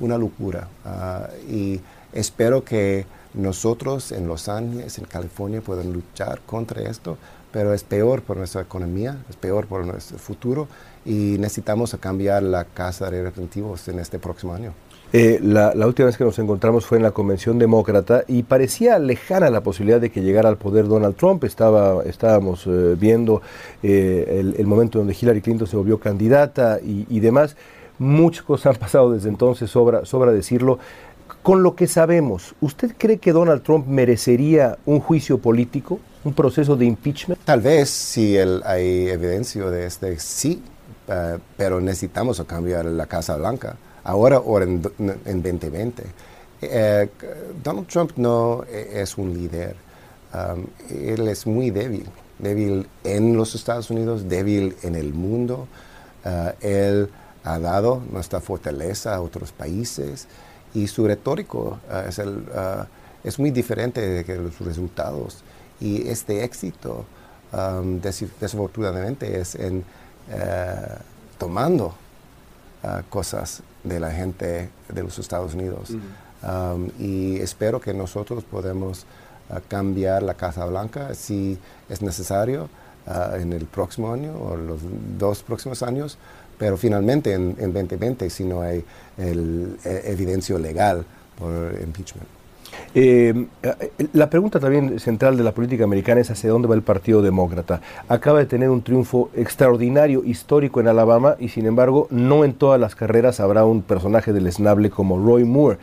una 0.00 0.18
locura. 0.18 0.68
Uh, 0.84 1.52
y 1.52 1.80
espero 2.12 2.64
que 2.64 3.06
nosotros 3.34 4.12
en 4.12 4.26
Los 4.26 4.48
Ángeles, 4.48 4.98
en 4.98 5.04
California, 5.06 5.60
puedan 5.60 5.92
luchar 5.92 6.40
contra 6.46 6.82
esto, 6.82 7.16
pero 7.52 7.72
es 7.72 7.84
peor 7.84 8.22
por 8.22 8.36
nuestra 8.36 8.62
economía, 8.62 9.16
es 9.28 9.36
peor 9.36 9.66
por 9.66 9.84
nuestro 9.86 10.18
futuro 10.18 10.68
y 11.04 11.36
necesitamos 11.38 11.96
cambiar 12.00 12.42
la 12.42 12.64
Casa 12.64 13.10
de 13.10 13.22
Representantes 13.22 13.88
en 13.88 13.98
este 13.98 14.18
próximo 14.18 14.54
año. 14.54 14.72
Eh, 15.16 15.38
la, 15.40 15.72
última 15.86 16.06
vez 16.06 16.16
que 16.16 16.24
nos 16.24 16.36
encontramos 16.40 16.86
fue 16.86 16.98
en 16.98 17.04
la 17.04 17.12
Convención 17.12 17.56
Demócrata 17.56 18.24
y 18.26 18.42
parecía 18.42 18.98
lejana 18.98 19.48
la 19.48 19.60
posibilidad 19.60 20.00
de 20.00 20.10
que 20.10 20.22
llegara 20.22 20.48
al 20.48 20.56
poder 20.56 20.88
Donald 20.88 21.14
Trump. 21.14 21.44
Estaba, 21.44 22.02
estábamos 22.02 22.66
eh, 22.66 22.96
viendo 22.98 23.40
eh, 23.80 24.54
el, 24.58 24.66
momento 24.66 24.98
donde 24.98 25.16
Hillary 25.20 25.40
Clinton 25.40 25.68
se 25.68 25.76
volvió 25.76 26.00
candidata 26.00 26.80
y, 26.82 27.06
y, 27.08 27.20
demás. 27.20 27.54
Muchas 27.96 28.42
cosas 28.42 28.74
han 28.74 28.80
pasado 28.80 29.12
desde 29.12 29.28
entonces, 29.28 29.70
sobra, 29.70 30.04
sobra 30.04 30.32
decirlo. 30.32 30.80
Con 31.44 31.62
lo 31.62 31.76
que 31.76 31.86
sabemos, 31.86 32.56
¿usted 32.60 32.96
cree 32.98 33.18
que 33.18 33.30
Donald 33.30 33.62
Trump 33.62 33.86
merecería 33.86 34.78
un 34.84 34.98
juicio 34.98 35.38
político, 35.38 36.00
un 36.24 36.32
proceso 36.32 36.74
de 36.74 36.86
impeachment? 36.86 37.40
Tal 37.44 37.60
vez, 37.60 37.88
si 37.88 38.36
hay 38.36 39.08
evidencia 39.10 39.66
de 39.66 39.86
este, 39.86 40.18
sí, 40.18 40.60
eh, 41.06 41.38
pero 41.56 41.80
necesitamos 41.80 42.42
cambiar 42.46 42.86
la 42.86 43.06
Casa 43.06 43.36
Blanca, 43.36 43.76
ahora 44.04 44.38
o 44.38 44.60
en, 44.60 44.80
2020. 44.80 46.02
Eh, 46.62 47.08
Donald 47.62 47.86
Trump 47.88 48.12
no 48.16 48.64
e, 48.64 49.02
es 49.02 49.18
un 49.18 49.34
líder, 49.34 49.76
um, 50.32 50.64
él 50.88 51.28
es 51.28 51.46
muy 51.46 51.70
débil, 51.70 52.06
débil 52.38 52.86
en 53.02 53.36
los 53.36 53.54
Estados 53.54 53.90
Unidos, 53.90 54.28
débil 54.28 54.76
en 54.82 54.94
el 54.94 55.12
mundo. 55.12 55.68
Uh, 56.24 56.52
él 56.62 57.10
ha 57.44 57.58
dado 57.58 58.02
nuestra 58.10 58.40
fortaleza 58.40 59.14
a 59.14 59.20
otros 59.20 59.52
países 59.52 60.26
y 60.72 60.86
su 60.88 61.06
retórico 61.06 61.78
es, 63.22 63.38
muy 63.38 63.50
diferente 63.50 64.00
de 64.00 64.36
los 64.38 64.58
resultados. 64.60 65.44
Y 65.80 66.08
este 66.08 66.44
éxito, 66.44 67.04
um, 67.52 68.00
desafortunadamente, 68.00 69.38
es 69.38 69.54
en 69.54 69.84
eh, 70.30 70.98
tomando 71.38 71.94
uh, 72.82 73.02
cosas 73.10 73.62
de 73.82 74.00
la 74.00 74.10
gente 74.10 74.70
de 74.88 75.02
los 75.02 75.18
Estados 75.18 75.54
Unidos. 75.54 75.90
Um, 75.90 76.90
y 76.98 77.38
espero 77.40 77.80
que 77.80 77.94
nosotros 77.94 78.44
podamos 78.44 79.06
uh, 79.48 79.60
cambiar 79.68 80.22
la 80.22 80.34
Casa 80.34 80.64
Blanca 80.66 81.14
si 81.14 81.58
es 81.88 82.02
necesario 82.02 82.68
uh, 83.06 83.36
en 83.36 83.52
el 83.52 83.66
próximo 83.66 84.12
año 84.12 84.34
o 84.36 84.56
los 84.56 84.80
dos 85.18 85.42
próximos 85.42 85.82
años, 85.82 86.18
pero 86.58 86.76
finalmente 86.76 87.32
en, 87.32 87.56
en 87.58 87.72
2020 87.72 88.30
si 88.30 88.44
no 88.44 88.62
hay 88.62 88.84
el, 89.16 89.78
e, 89.84 90.02
evidencia 90.06 90.58
legal 90.58 91.04
por 91.38 91.74
impeachment. 91.82 92.28
Eh, 92.94 93.46
la 94.12 94.30
pregunta 94.30 94.60
también 94.60 95.00
central 95.00 95.36
de 95.36 95.42
la 95.42 95.52
política 95.52 95.84
americana 95.84 96.20
es 96.20 96.30
hacia 96.30 96.50
dónde 96.50 96.68
va 96.68 96.74
el 96.74 96.82
Partido 96.82 97.22
Demócrata. 97.22 97.80
Acaba 98.08 98.38
de 98.38 98.46
tener 98.46 98.70
un 98.70 98.82
triunfo 98.82 99.30
extraordinario, 99.34 100.22
histórico 100.24 100.80
en 100.80 100.88
Alabama 100.88 101.36
y 101.38 101.48
sin 101.48 101.66
embargo 101.66 102.06
no 102.10 102.44
en 102.44 102.54
todas 102.54 102.80
las 102.80 102.94
carreras 102.94 103.40
habrá 103.40 103.64
un 103.64 103.82
personaje 103.82 104.32
del 104.32 104.46
esnable 104.46 104.90
como 104.90 105.18
Roy 105.18 105.44
Moore. 105.44 105.78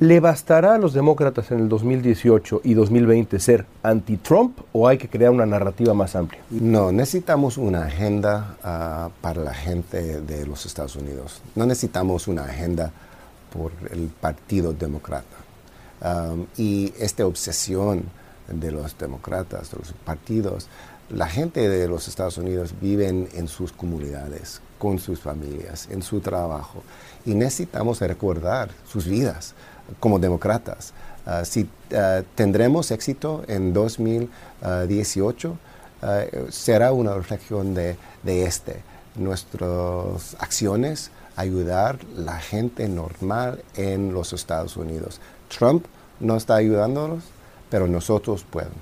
¿Le 0.00 0.20
bastará 0.20 0.76
a 0.76 0.78
los 0.78 0.92
demócratas 0.92 1.50
en 1.50 1.58
el 1.58 1.68
2018 1.68 2.60
y 2.62 2.74
2020 2.74 3.40
ser 3.40 3.66
anti-Trump 3.82 4.56
o 4.72 4.86
hay 4.86 4.96
que 4.96 5.08
crear 5.08 5.32
una 5.32 5.44
narrativa 5.44 5.92
más 5.92 6.14
amplia? 6.14 6.40
No, 6.50 6.92
necesitamos 6.92 7.58
una 7.58 7.84
agenda 7.86 8.56
ah, 8.62 9.08
para 9.20 9.42
la 9.42 9.54
gente 9.54 10.20
de 10.20 10.46
los 10.46 10.66
Estados 10.66 10.94
Unidos. 10.94 11.42
No 11.56 11.66
necesitamos 11.66 12.28
una 12.28 12.44
agenda 12.44 12.92
por 13.52 13.72
el 13.90 14.06
Partido 14.06 14.72
Demócrata 14.72 15.37
Y 16.56 16.92
esta 16.98 17.26
obsesión 17.26 18.04
de 18.48 18.70
los 18.70 18.96
demócratas, 18.96 19.70
de 19.70 19.78
los 19.78 19.92
partidos, 20.04 20.68
la 21.10 21.26
gente 21.26 21.68
de 21.68 21.88
los 21.88 22.08
Estados 22.08 22.38
Unidos 22.38 22.74
viven 22.80 23.28
en 23.32 23.48
sus 23.48 23.72
comunidades, 23.72 24.60
con 24.78 24.98
sus 24.98 25.20
familias, 25.20 25.88
en 25.90 26.02
su 26.02 26.20
trabajo. 26.20 26.82
Y 27.24 27.34
necesitamos 27.34 28.00
recordar 28.00 28.70
sus 28.86 29.06
vidas 29.06 29.54
como 30.00 30.18
demócratas. 30.18 30.92
Uh, 31.26 31.44
si 31.44 31.62
uh, 31.62 32.22
tendremos 32.34 32.90
éxito 32.90 33.42
en 33.48 33.72
2018, 33.72 35.50
uh, 35.50 35.56
será 36.50 36.92
una 36.92 37.14
reflexión 37.14 37.74
de, 37.74 37.96
de 38.22 38.44
este. 38.44 38.82
Nuestras 39.16 40.36
acciones 40.38 41.10
ayudar 41.36 42.00
la 42.16 42.38
gente 42.40 42.88
normal 42.88 43.62
en 43.76 44.12
los 44.12 44.32
Estados 44.32 44.76
Unidos. 44.76 45.20
Trump 45.48 45.84
no 46.20 46.36
está 46.36 46.56
ayudándonos, 46.56 47.24
pero 47.70 47.86
nosotros 47.86 48.44
podemos. 48.48 48.76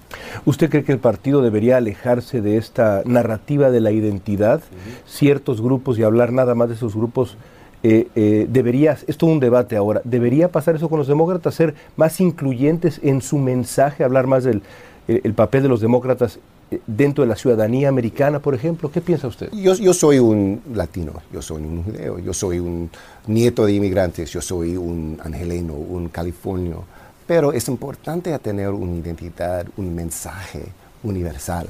¿Usted 0.44 0.70
cree 0.70 0.84
que 0.84 0.92
el 0.92 0.98
partido 0.98 1.42
debería 1.42 1.76
alejarse 1.76 2.40
de 2.40 2.56
esta 2.56 3.02
narrativa 3.04 3.70
de 3.70 3.80
la 3.80 3.90
identidad? 3.90 4.60
Ciertos 5.06 5.60
grupos 5.60 5.98
y 5.98 6.02
hablar 6.02 6.32
nada 6.32 6.54
más 6.54 6.68
de 6.68 6.74
esos 6.74 6.94
grupos. 6.94 7.36
Eh, 7.82 8.08
eh, 8.16 8.46
debería, 8.48 8.96
es 9.06 9.16
todo 9.16 9.30
un 9.30 9.38
debate 9.38 9.76
ahora, 9.76 10.00
¿debería 10.04 10.50
pasar 10.50 10.76
eso 10.76 10.88
con 10.88 10.98
los 10.98 11.06
demócratas, 11.06 11.54
ser 11.54 11.74
más 11.96 12.20
incluyentes 12.20 13.00
en 13.02 13.20
su 13.20 13.38
mensaje, 13.38 14.02
hablar 14.02 14.26
más 14.26 14.44
del 14.44 14.62
el 15.08 15.34
papel 15.34 15.62
de 15.62 15.68
los 15.68 15.80
demócratas 15.80 16.36
eh, 16.36 16.40
dentro 16.86 17.22
de 17.22 17.28
la 17.28 17.36
ciudadanía 17.36 17.88
americana, 17.88 18.40
por 18.40 18.54
ejemplo? 18.54 18.90
¿Qué 18.90 19.00
piensa 19.00 19.28
usted? 19.28 19.50
Yo, 19.52 19.74
yo, 19.74 19.94
soy 19.94 20.18
un 20.18 20.60
latino, 20.74 21.12
yo 21.32 21.40
soy 21.40 21.62
un 21.62 21.84
judeo, 21.84 22.18
yo 22.18 22.32
soy 22.32 22.58
un 22.58 22.90
nieto 23.26 23.66
de 23.66 23.74
inmigrantes, 23.74 24.30
yo 24.30 24.40
soy 24.40 24.76
un 24.76 25.18
angeleno, 25.22 25.74
un 25.74 26.08
californio, 26.08 26.84
pero 27.26 27.52
es 27.52 27.68
importante 27.68 28.36
tener 28.38 28.70
una 28.70 28.96
identidad, 28.96 29.66
un 29.76 29.94
mensaje 29.94 30.64
universal 31.02 31.66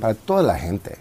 para 0.00 0.14
toda 0.14 0.42
la 0.42 0.58
gente. 0.58 0.96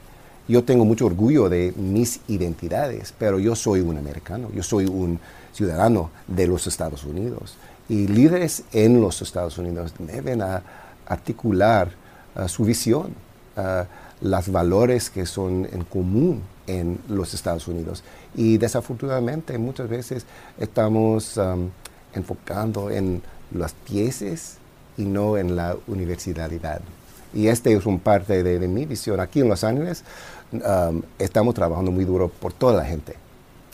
Yo 0.47 0.63
tengo 0.63 0.83
mucho 0.83 1.05
orgullo 1.05 1.47
de 1.47 1.73
mis 1.77 2.21
identidades, 2.27 3.13
pero 3.17 3.39
yo 3.39 3.55
soy 3.55 3.81
un 3.81 3.97
americano, 3.97 4.49
yo 4.53 4.63
soy 4.63 4.85
un 4.85 5.19
ciudadano 5.53 6.09
de 6.27 6.47
los 6.47 6.65
Estados 6.65 7.03
Unidos. 7.03 7.55
Y 7.87 8.07
líderes 8.07 8.63
en 8.71 8.99
los 8.99 9.21
Estados 9.21 9.57
Unidos 9.57 9.93
deben 9.99 10.41
articular 11.05 11.91
su 12.47 12.63
visión 12.63 13.13
los 14.21 14.51
valores 14.51 15.09
que 15.09 15.25
son 15.25 15.67
en 15.71 15.83
común 15.83 16.41
en 16.67 16.99
los 17.07 17.33
Estados 17.33 17.67
Unidos. 17.67 18.03
Y 18.35 18.57
desafortunadamente 18.57 19.57
muchas 19.57 19.89
veces 19.89 20.25
estamos 20.59 21.39
enfocando 22.13 22.89
en 22.89 23.21
las 23.53 23.73
piezas 23.73 24.57
y 24.97 25.03
no 25.03 25.37
en 25.37 25.55
la 25.55 25.75
universalidad. 25.87 26.81
Y 27.33 27.47
este 27.47 27.73
es 27.73 27.85
un 27.85 27.99
parte 27.99 28.43
de, 28.43 28.67
mi 28.67 28.85
visión. 28.85 29.19
Aquí 29.19 29.41
en 29.41 29.49
Los 29.49 29.63
Ángeles 29.63 30.03
estamos 31.17 31.55
trabajando 31.55 31.91
muy 31.91 32.05
duro 32.05 32.29
por 32.29 32.53
toda 32.53 32.75
la 32.75 32.85
gente, 32.85 33.15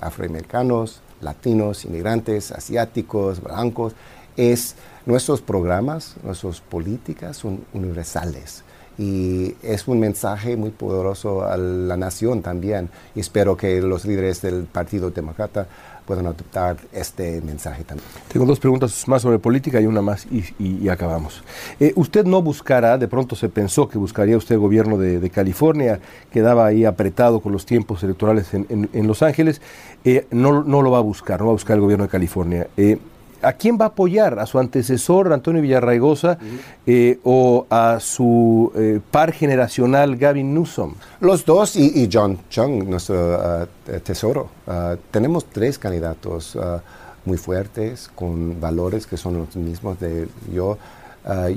afroamericanos, 0.02 1.02
latinos, 1.22 1.86
inmigrantes, 1.86 2.52
asiáticos, 2.52 3.42
blancos. 3.42 3.94
Es, 4.38 4.76
nuestros 5.06 5.42
programas, 5.42 6.16
nuestras 6.24 6.60
políticas 6.60 7.38
son 7.38 7.64
universales 7.74 8.64
y 8.98 9.56
es 9.62 9.88
un 9.88 10.00
mensaje 10.00 10.56
muy 10.56 10.72
poderoso 10.72 11.46
a 11.46 11.58
la 11.58 11.98
nación 11.98 12.42
también. 12.42 12.90
Y 13.16 13.20
espero 13.20 13.58
que 13.58 13.82
los 13.82 14.06
líderes 14.06 14.42
del 14.42 14.64
Partido 14.64 15.12
Demócrata 15.12 15.68
puedan 16.06 16.28
adoptar 16.28 16.78
este 16.94 17.42
mensaje 17.42 17.84
también. 17.84 18.08
Tengo 18.32 18.46
dos 18.46 18.60
preguntas 18.60 19.08
más 19.08 19.22
sobre 19.22 19.40
política 19.40 19.82
y 19.82 19.88
una 19.88 20.02
más 20.02 20.28
y, 20.30 20.88
acabamos. 20.88 21.44
Eh, 21.80 21.94
usted 21.96 22.26
no 22.26 22.42
buscará, 22.42 22.98
de 22.98 23.08
pronto 23.08 23.36
se 23.36 23.50
pensó 23.50 23.90
que 23.90 23.98
buscaría 23.98 24.38
usted 24.38 24.56
el 24.56 24.62
gobierno 24.62 24.98
de, 24.98 25.30
California, 25.30 26.00
quedaba 26.32 26.68
ahí 26.68 26.86
apretado 26.86 27.40
con 27.40 27.52
los 27.52 27.66
tiempos 27.66 28.04
electorales 28.04 28.54
en, 28.54 29.08
Los 29.08 29.24
Ángeles, 29.24 29.62
eh, 30.04 30.28
no, 30.32 30.64
no, 30.64 30.82
lo 30.82 30.92
va 30.92 31.00
a 31.00 31.02
buscar, 31.02 31.40
no 31.40 31.48
va 31.48 31.52
a 31.52 31.54
buscar 31.54 31.76
el 31.76 31.82
gobierno 31.82 32.06
de 32.06 32.12
California. 32.12 32.68
Eh, 32.78 32.98
¿A 33.46 33.54
quién 33.54 33.78
va 33.80 33.86
a 33.86 33.88
apoyar? 33.90 34.40
¿A 34.40 34.46
su 34.48 34.58
antecesor, 34.58 35.32
Antonio 35.32 35.62
Villarraigosa, 35.62 36.38
eh, 36.86 37.20
o 37.24 37.68
a 37.70 38.00
su 38.00 38.72
eh, 38.76 39.00
par 39.12 39.32
generacional, 39.32 40.16
Gavin 40.18 40.54
Newsom? 40.54 40.96
Los 41.20 41.46
dos 41.46 41.76
y, 41.76 42.10
John 42.12 42.40
Chung, 42.50 42.84
nuestro 42.90 43.38
uh, 43.38 44.00
tesoro. 44.00 44.50
Uh, 44.66 44.98
tenemos 45.12 45.46
tres 45.46 45.78
candidatos 45.78 46.56
uh, 46.56 46.80
muy 47.26 47.38
fuertes, 47.38 48.10
con 48.16 48.60
valores 48.60 49.06
que 49.06 49.16
son 49.16 49.38
los 49.38 49.56
mismos 49.56 50.00
de 50.00 50.28
yo. 50.52 50.78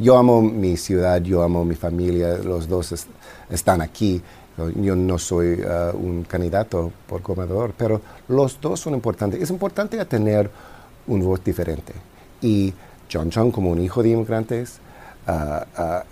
yo 0.01 0.17
amo 0.17 0.41
mi 0.41 0.77
ciudad, 0.77 1.21
yo 1.23 1.43
amo 1.43 1.65
mi 1.65 1.75
familia, 1.75 2.39
los 2.39 2.69
dos 2.69 3.07
están 3.51 3.83
aquí 3.83 4.23
Yo 4.77 4.97
no 4.97 5.19
soy 5.19 5.61
uh, 5.61 5.97
un 5.97 6.25
candidato 6.25 6.91
por 7.07 7.23
gobernador, 7.23 7.73
pero 7.77 8.01
los 8.29 8.61
dos 8.61 8.81
son 8.81 8.95
importantes. 8.95 9.41
Es 9.41 9.51
importante 9.51 10.05
tener 10.05 10.51
un 11.09 11.25
voz 11.25 11.43
diferente. 11.43 11.93
Y 12.41 12.73
John 13.13 13.31
Chung 13.31 13.51
como 13.51 13.71
un 13.71 13.81
hijo 13.81 14.03
de 14.03 14.11
inmigrantes, 14.11 14.79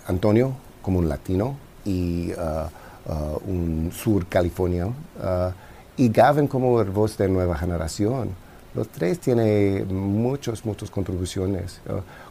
Antonio 0.07 0.51
como 0.81 0.99
un 0.99 1.07
latino 1.07 1.55
y 1.85 2.31
un 3.47 3.91
sur 3.93 4.25
californiano, 4.27 4.93
y 5.95 6.09
Gavin 6.09 6.47
como 6.47 6.81
el 6.81 6.89
voz 6.89 7.17
de 7.17 7.29
nueva 7.29 7.57
generación. 7.57 8.29
Los 8.75 8.89
tres 8.89 9.19
tienen 9.19 9.87
muchas, 9.95 10.65
muchas 10.65 10.91
contribuciones. 10.91 11.79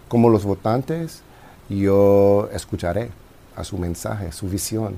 como 0.08 0.30
los 0.30 0.44
votantes, 0.44 1.22
yo 1.68 2.48
escucharé 2.52 3.10
a 3.56 3.64
su 3.64 3.78
mensaje, 3.78 4.32
su 4.32 4.48
visión. 4.48 4.96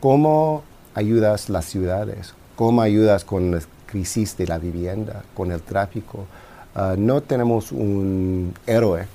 ¿Cómo 0.00 0.62
ayudas 0.94 1.48
las 1.48 1.64
ciudades? 1.64 2.34
¿Cómo 2.56 2.82
ayudas 2.82 3.24
con 3.24 3.50
la 3.50 3.60
crisis 3.86 4.36
de 4.36 4.46
la 4.46 4.58
vivienda, 4.58 5.24
con 5.34 5.50
el 5.50 5.62
tráfico? 5.62 6.26
Ah, 6.74 6.94
no 6.96 7.20
tenemos 7.20 7.72
un 7.72 8.54
héroe, 8.66 9.06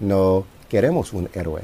no 0.00 0.44
queremos 0.68 1.12
un 1.12 1.28
héroe. 1.32 1.62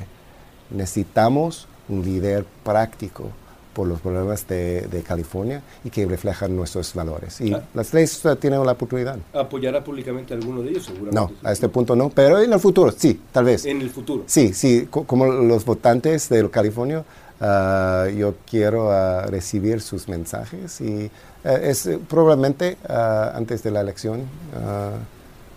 Necesitamos 0.70 1.66
un 1.88 2.04
líder 2.04 2.44
práctico 2.64 3.30
por 3.74 3.86
los 3.86 4.00
problemas 4.00 4.46
de, 4.48 5.04
California 5.06 5.62
y 5.84 5.90
que 5.90 6.04
reflejan 6.06 6.56
nuestros 6.56 6.92
valores. 6.94 7.40
Y 7.40 7.52
ah. 7.52 7.62
las 7.74 7.88
tres 7.88 8.20
tienen 8.40 8.64
la 8.64 8.72
oportunidad. 8.72 9.18
¿Apoyará 9.32 9.84
públicamente 9.84 10.34
a 10.34 10.36
alguno 10.36 10.62
de 10.62 10.70
ellos 10.70 10.86
seguramente? 10.86 11.14
No, 11.14 11.30
a 11.42 11.52
este 11.52 11.68
punto 11.68 11.94
no, 11.94 12.08
pero 12.10 12.40
en 12.40 12.52
el 12.52 12.58
futuro, 12.58 12.90
sí, 12.90 13.20
tal 13.30 13.44
vez. 13.44 13.64
¿En 13.66 13.80
el 13.80 13.90
futuro? 13.90 14.24
Sí, 14.26 14.52
sí, 14.52 14.88
como 14.90 15.26
los 15.26 15.64
votantes 15.64 16.28
de 16.28 16.50
California, 16.50 17.04
ah, 17.40 18.06
yo 18.16 18.34
quiero 18.50 18.90
ah, 18.90 19.26
recibir 19.26 19.80
sus 19.80 20.08
mensajes 20.08 20.80
y 20.80 21.10
eh, 21.44 21.60
es 21.62 21.88
probablemente 22.08 22.78
antes 22.88 23.62
de 23.62 23.70
la 23.70 23.82
elección 23.82 24.22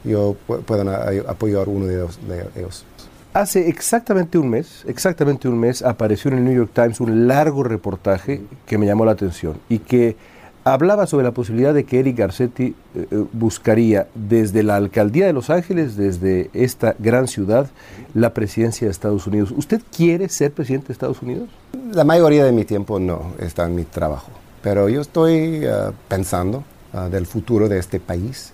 yo 0.04 0.36
puedo 0.46 0.90
apoyar 1.28 1.70
uno 1.70 1.86
de 1.86 2.08
ellos. 2.56 2.86
Hace 3.34 3.70
exactamente 3.70 4.38
un 4.38 4.50
mes, 4.50 4.84
exactamente 4.88 5.48
un 5.48 5.58
mes, 5.58 5.82
apareció 5.84 6.32
en 6.32 6.40
el 6.40 6.44
New 6.44 6.54
York 6.54 6.72
Times 6.74 7.00
un 7.00 7.28
largo 7.28 7.64
reportaje 7.64 8.42
que 8.66 8.78
me 8.78 8.86
llamó 8.86 9.06
la 9.06 9.14
atención 9.14 9.58
y 9.70 9.80
que 9.80 10.18
hablaba 10.66 11.08
sobre 11.08 11.24
la 11.24 11.32
posibilidad 11.32 11.74
de 11.74 11.86
que 11.86 12.00
Eric 12.00 12.18
Garcetti 12.18 12.76
eh, 12.94 13.08
eh, 13.10 13.26
buscaría 13.32 14.08
desde 14.16 14.64
la 14.64 14.76
alcaldía 14.76 15.28
de 15.28 15.34
Los 15.34 15.50
Ángeles, 15.50 15.96
desde 15.96 16.50
esta 16.54 16.94
gran 17.00 17.30
ciudad, 17.30 17.68
la 18.14 18.34
presidencia 18.34 18.88
de 18.88 18.92
Estados 18.92 19.26
Unidos. 19.28 19.52
¿Usted 19.56 19.82
quiere 19.96 20.28
ser 20.28 20.52
presidente 20.52 20.88
de 20.88 20.94
Estados 20.94 21.22
Unidos? 21.22 21.50
La 21.94 22.04
mayoría 22.04 22.44
de 22.44 22.52
mi 22.52 22.66
tiempo 22.66 23.00
no 23.00 23.34
está 23.40 23.66
en 23.66 23.76
mi 23.76 23.86
trabajo, 23.86 24.30
pero 24.62 24.90
yo 24.90 25.00
estoy 25.00 25.66
uh, 25.66 25.94
pensando 26.10 26.66
uh, 26.94 27.10
del 27.10 27.26
futuro 27.26 27.70
de 27.70 27.80
este 27.80 28.02
país. 28.02 28.52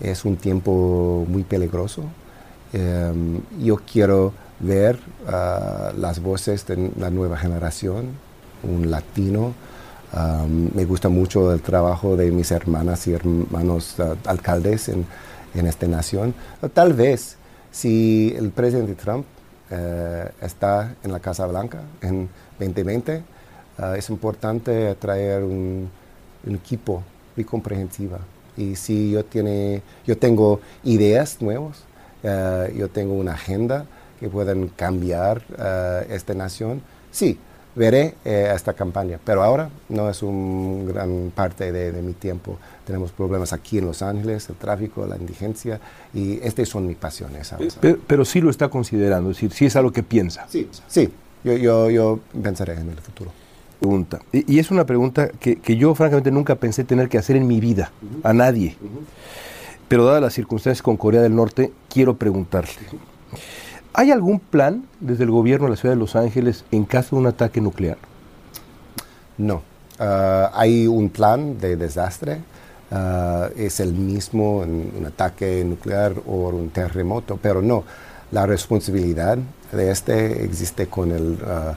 Es 0.00 0.24
un 0.24 0.36
tiempo 0.36 1.24
muy 1.28 1.42
peligroso 1.44 2.04
Em, 2.72 3.40
yo 3.60 3.76
quiero 3.90 4.32
ver 4.60 4.98
ah, 5.26 5.92
las 5.96 6.20
voces 6.20 6.66
de 6.66 6.90
la 6.98 7.10
nueva 7.10 7.38
generación, 7.38 8.10
un 8.62 8.90
latino. 8.90 9.54
me 10.74 10.84
gusta 10.84 11.08
mucho 11.08 11.52
el 11.52 11.60
trabajo 11.60 12.16
de 12.16 12.30
mis 12.30 12.50
hermanas 12.50 13.06
y 13.06 13.12
hermanos 13.12 13.96
ah, 14.00 14.16
alcaldes 14.26 14.88
en, 14.88 15.06
en, 15.54 15.66
esta 15.66 15.86
nación. 15.86 16.34
Tal 16.74 16.92
vez 16.92 17.36
si 17.70 18.34
el 18.36 18.50
presidente 18.50 18.94
Trump 18.94 19.26
eh, 19.70 20.30
está 20.42 20.94
en 21.02 21.12
la 21.12 21.20
Casa 21.20 21.46
Blanca 21.46 21.80
en 22.02 22.28
2020, 22.58 23.22
ah, 23.78 23.96
es 23.96 24.10
importante 24.10 24.94
traer 24.96 25.42
un, 25.42 25.90
un 26.46 26.54
equipo 26.54 27.02
muy 27.36 27.44
comprensiva. 27.44 28.18
Y 28.58 28.76
si 28.76 29.12
yo, 29.12 29.24
tiene, 29.24 29.82
yo 30.06 30.18
tengo 30.18 30.60
ideas 30.82 31.40
nuevas, 31.40 31.84
eh, 32.22 32.74
yo 32.76 32.88
tengo 32.88 33.14
una 33.14 33.34
agenda 33.34 33.86
que 34.18 34.28
pueden 34.28 34.68
cambiar 34.68 35.42
uh, 35.50 36.12
esta 36.12 36.34
nación, 36.34 36.82
sí, 37.12 37.38
veré 37.76 38.16
eh, 38.24 38.50
esta 38.52 38.72
campaña, 38.72 39.20
pero 39.24 39.44
ahora 39.44 39.70
no 39.88 40.10
es 40.10 40.22
una 40.24 40.92
gran 40.92 41.30
parte 41.32 41.70
de, 41.70 42.02
mi 42.02 42.14
tiempo. 42.14 42.58
Tenemos 42.84 43.12
problemas 43.12 43.52
aquí 43.52 43.78
en 43.78 43.86
Los 43.86 44.02
Ángeles, 44.02 44.48
el 44.48 44.56
tráfico, 44.56 45.06
la 45.06 45.16
indigencia, 45.16 45.80
y 46.12 46.40
estas 46.42 46.68
son 46.68 46.88
mis 46.88 46.96
pasiones. 46.96 47.54
Pero, 48.08 48.24
sí 48.24 48.40
lo 48.40 48.50
está 48.50 48.68
considerando, 48.68 49.30
es 49.30 49.36
decir, 49.36 49.52
sí 49.52 49.66
es 49.66 49.76
algo 49.76 49.92
que 49.92 50.02
piensa. 50.02 50.46
Sí, 50.48 50.68
sí, 50.88 51.08
yo, 51.44 51.52
yo, 51.56 51.90
yo 51.90 52.18
pensaré 52.42 52.74
en 52.74 52.90
el 52.90 52.98
futuro. 52.98 53.30
Pregunta. 53.80 54.20
Y, 54.32 54.58
es 54.58 54.70
una 54.70 54.84
pregunta 54.86 55.28
que, 55.28 55.76
yo 55.76 55.94
francamente 55.94 56.30
nunca 56.30 56.56
pensé 56.56 56.84
tener 56.84 57.08
que 57.08 57.18
hacer 57.18 57.36
en 57.36 57.46
mi 57.46 57.60
vida, 57.60 57.92
a 58.24 58.32
nadie. 58.32 58.76
Pero 59.86 60.04
dadas 60.04 60.20
las 60.20 60.34
circunstancias 60.34 60.82
con 60.82 60.96
Corea 60.96 61.22
del 61.22 61.34
Norte, 61.34 61.72
quiero 61.88 62.16
preguntarle. 62.16 62.72
¿Hay 63.94 64.10
algún 64.10 64.40
plan 64.40 64.84
desde 65.00 65.24
el 65.24 65.30
gobierno 65.30 65.66
de 65.66 65.70
la 65.70 65.76
ciudad 65.76 65.94
de 65.94 65.98
Los 66.00 66.16
Ángeles 66.16 66.64
en 66.70 66.84
caso 66.84 67.16
de 67.16 67.20
un 67.20 67.26
ataque 67.28 67.60
nuclear? 67.60 67.98
No. 69.38 69.62
Ah, 69.98 70.50
hay 70.54 70.86
un 70.86 71.08
plan 71.08 71.58
de 71.58 71.76
desastre. 71.76 72.38
Ah, 72.90 73.48
es 73.56 73.80
el 73.80 73.92
mismo 73.92 74.62
en 74.64 74.92
un 74.98 75.06
ataque 75.06 75.64
nuclear 75.64 76.14
o 76.26 76.48
un 76.48 76.70
terremoto, 76.70 77.38
pero 77.40 77.62
no. 77.62 77.84
La 78.32 78.44
responsabilidad 78.44 79.38
de 79.72 79.90
este 79.90 80.44
existe 80.44 80.88
con 80.88 81.12
el 81.12 81.38
ah, 81.46 81.74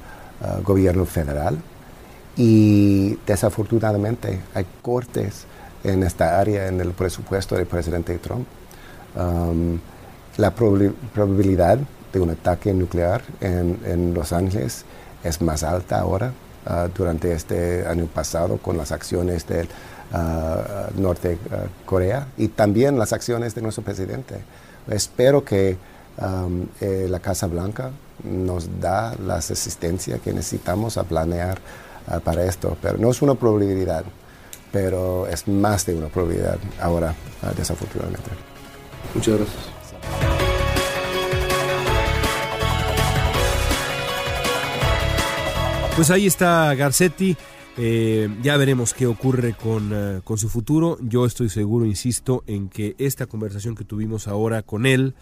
gobierno 0.64 1.06
federal 1.06 1.58
y 2.38 3.18
desafortunadamente 3.26 4.40
hay 4.54 4.66
cortes 4.82 5.46
en 5.84 6.04
esta 6.04 6.40
área 6.40 6.68
en 6.68 6.80
el 6.80 6.92
presupuesto 6.92 7.56
del 7.56 7.66
presidente 7.66 8.18
Trump. 8.20 8.48
Um, 9.16 9.80
la 10.38 10.52
probabilidad 10.52 11.80
de 12.14 12.20
un 12.20 12.30
ataque 12.30 12.74
nuclear 12.74 13.22
en, 13.42 14.14
Los 14.14 14.32
Ángeles 14.32 14.86
es 15.24 15.42
más 15.42 15.64
alta 15.64 16.00
ahora 16.00 16.32
uh, 16.66 16.88
durante 16.96 17.34
este 17.34 17.86
año 17.86 18.06
pasado 18.06 18.58
con 18.58 18.78
las 18.78 18.92
acciones 18.92 19.46
del 19.48 19.68
uh, 20.14 21.00
Norte 21.02 21.34
uh, 21.34 21.86
Corea 21.86 22.28
y 22.38 22.48
también 22.50 22.98
las 22.98 23.14
acciones 23.14 23.56
de 23.56 23.62
nuestro 23.62 23.84
presidente. 23.84 24.36
Espero 24.88 25.44
que 25.44 25.78
um, 26.18 26.66
eh, 26.80 27.08
la 27.10 27.20
Casa 27.20 27.48
Blanca 27.48 27.92
nos 28.24 28.80
da 28.80 29.14
la 29.26 29.36
asistencia 29.36 30.20
que 30.20 30.34
necesitamos 30.34 30.98
a 30.98 31.04
planear 31.04 31.60
para 32.24 32.46
esto, 32.46 32.78
pero 32.82 32.98
no 32.98 33.12
es 33.12 33.22
una 33.22 33.36
probabilidad 33.36 34.04
pero 34.72 35.28
es 35.28 35.48
más 35.48 35.86
de 35.86 35.96
una 35.96 36.08
probabilidad 36.08 36.58
ahora, 36.80 37.14
ah, 37.44 37.52
desafortunadamente. 37.56 38.30
Muchas 39.14 39.38
gracias. 39.38 39.70
Pues 45.96 46.10
ahí 46.10 46.26
está 46.26 46.74
Garcetti. 46.74 47.36
Eh, 47.78 48.30
ya 48.42 48.58
veremos 48.58 48.94
qué 48.94 49.08
ocurre 49.08 49.54
con, 49.54 49.92
eh, 49.94 50.22
con, 50.24 50.38
su 50.38 50.50
futuro. 50.50 50.98
Yo 51.02 51.26
estoy 51.26 51.50
seguro, 51.50 51.86
insisto, 51.86 52.44
en 52.48 52.70
que 52.70 52.96
esta 52.98 53.28
conversación 53.28 53.76
que 53.76 53.86
tuvimos 53.86 54.28
ahora 54.28 54.62
con 54.62 54.86
él 54.86 55.16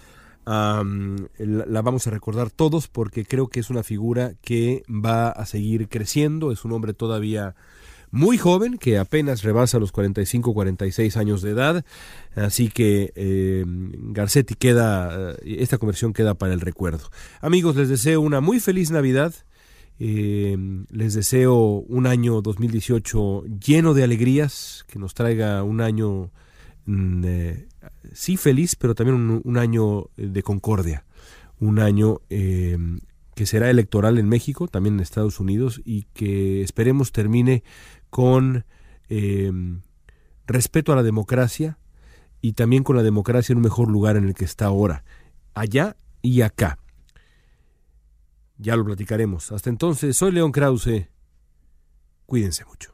la 0.46 1.82
vamos 1.82 2.08
a 2.08 2.12
recordar 2.12 2.50
todos 2.50 2.88
porque 2.88 3.26
creo 3.26 3.48
que 3.48 3.60
es 3.60 3.70
una 3.70 3.84
figura 3.84 4.34
que 4.42 4.84
va 4.90 5.30
a 5.30 5.46
seguir 5.46 5.88
creciendo. 5.90 6.52
Es 6.52 6.66
un 6.66 6.72
hombre 6.72 6.94
todavía 6.94 7.56
muy 8.12 8.38
joven, 8.38 8.78
que 8.78 8.98
apenas 8.98 9.44
rebasa 9.44 9.80
los 9.80 9.92
45, 9.92 10.54
46 10.54 11.18
años 11.18 11.42
de 11.42 11.52
edad. 11.52 11.86
Así 12.36 12.70
que 12.70 13.12
eh, 13.16 13.64
Garcetti 13.68 14.56
queda, 14.56 15.36
eh, 15.44 15.58
esta 15.60 15.78
conversión 15.78 16.14
queda 16.14 16.34
para 16.34 16.54
el 16.54 16.62
recuerdo. 16.62 17.10
Amigos, 17.42 17.76
les 17.76 17.90
deseo 17.90 18.22
una 18.22 18.42
muy 18.42 18.60
feliz 18.60 18.92
Navidad. 18.92 19.34
Eh, 20.02 20.58
les 20.90 21.14
deseo 21.14 21.56
un 21.56 22.08
año 22.08 22.42
2018 22.42 23.44
lleno 23.60 23.94
de 23.94 24.04
alegrías, 24.04 24.86
que 24.88 24.98
nos 24.98 25.14
traiga 25.14 25.62
un 25.64 25.82
año, 25.82 26.32
mm, 26.90 27.26
sí 28.14 28.38
feliz, 28.38 28.76
pero 28.76 28.96
también 28.96 29.42
un, 29.44 29.58
año 29.58 30.10
de 30.16 30.44
concordia, 30.44 31.06
un 31.60 31.80
año 31.80 32.22
que 32.28 33.46
será 33.46 33.70
electoral 33.70 34.18
en 34.18 34.28
México, 34.28 34.68
también 34.68 34.96
en 34.96 35.00
Estados 35.00 35.40
Unidos, 35.40 35.82
y 35.86 36.04
que 36.14 36.62
esperemos 36.62 37.12
termine 37.14 37.64
con 38.10 38.66
em, 39.08 39.82
respeto 40.46 40.92
a 40.92 40.96
la 40.98 41.04
democracia 41.04 41.78
y 42.42 42.54
también 42.54 42.84
con 42.84 42.96
la 42.96 43.04
democracia 43.04 43.54
en 43.54 43.60
un 43.60 43.64
mejor 43.64 43.90
lugar 43.90 44.18
en 44.18 44.26
el 44.26 44.34
que 44.34 44.46
está 44.46 44.66
ahora, 44.66 45.04
allá 45.54 45.96
y 46.22 46.42
acá. 46.42 46.80
Ya 48.58 48.76
lo 48.76 48.84
platicaremos. 48.84 49.52
Hasta 49.54 49.70
entonces, 49.70 50.18
soy 50.18 50.34
León 50.34 50.52
Krause. 50.52 51.08
Cuídense 52.26 52.66
mucho. 52.66 52.94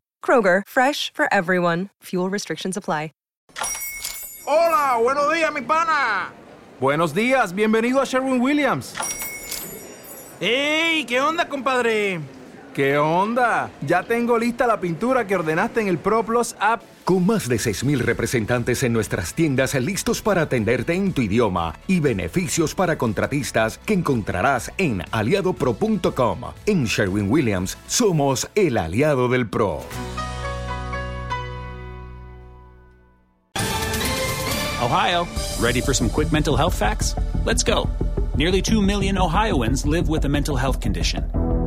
Kroger, 0.23 0.61
fresh 0.65 1.11
for 1.13 1.27
everyone. 1.33 1.89
Fuel 2.03 2.29
restrictions 2.29 2.77
apply. 2.77 3.11
Hola, 4.45 4.97
buenos 5.01 5.33
días, 5.33 5.53
mi 5.53 5.61
pana. 5.61 6.29
Buenos 6.79 7.13
días, 7.13 7.53
bienvenido 7.53 8.01
a 8.01 8.05
Sherwin 8.05 8.41
Williams. 8.41 8.93
¡Ey! 10.41 11.05
¿Qué 11.05 11.21
onda, 11.21 11.47
compadre? 11.47 12.19
¿Qué 12.73 12.97
onda? 12.97 13.69
Ya 13.85 14.03
tengo 14.03 14.39
lista 14.39 14.65
la 14.65 14.79
pintura 14.79 15.27
que 15.27 15.35
ordenaste 15.35 15.81
en 15.81 15.89
el 15.89 15.97
ProPlus 15.97 16.55
app. 16.57 16.81
Con 17.03 17.25
más 17.25 17.49
de 17.49 17.57
6.000 17.57 17.97
representantes 17.99 18.83
en 18.83 18.93
nuestras 18.93 19.33
tiendas 19.33 19.75
listos 19.75 20.21
para 20.21 20.43
atenderte 20.43 20.93
en 20.93 21.11
tu 21.11 21.21
idioma 21.21 21.75
y 21.87 21.99
beneficios 21.99 22.73
para 22.73 22.97
contratistas 22.97 23.77
que 23.79 23.93
encontrarás 23.93 24.71
en 24.77 25.03
aliadopro.com. 25.11 26.39
En 26.65 26.85
Sherwin 26.85 27.29
Williams 27.29 27.77
somos 27.87 28.49
el 28.55 28.77
aliado 28.77 29.27
del 29.27 29.49
PRO. 29.49 29.81
Ohio, 34.81 35.27
ready 35.59 35.81
for 35.81 35.93
some 35.93 36.09
quick 36.09 36.31
mental 36.31 36.55
health 36.55 36.73
facts? 36.73 37.15
Let's 37.45 37.63
go. 37.63 37.89
Nearly 38.37 38.61
2 38.61 38.81
million 38.81 39.17
Ohioans 39.17 39.85
live 39.85 40.09
with 40.09 40.23
a 40.25 40.29
mental 40.29 40.55
health 40.55 40.79
condition. 40.79 41.40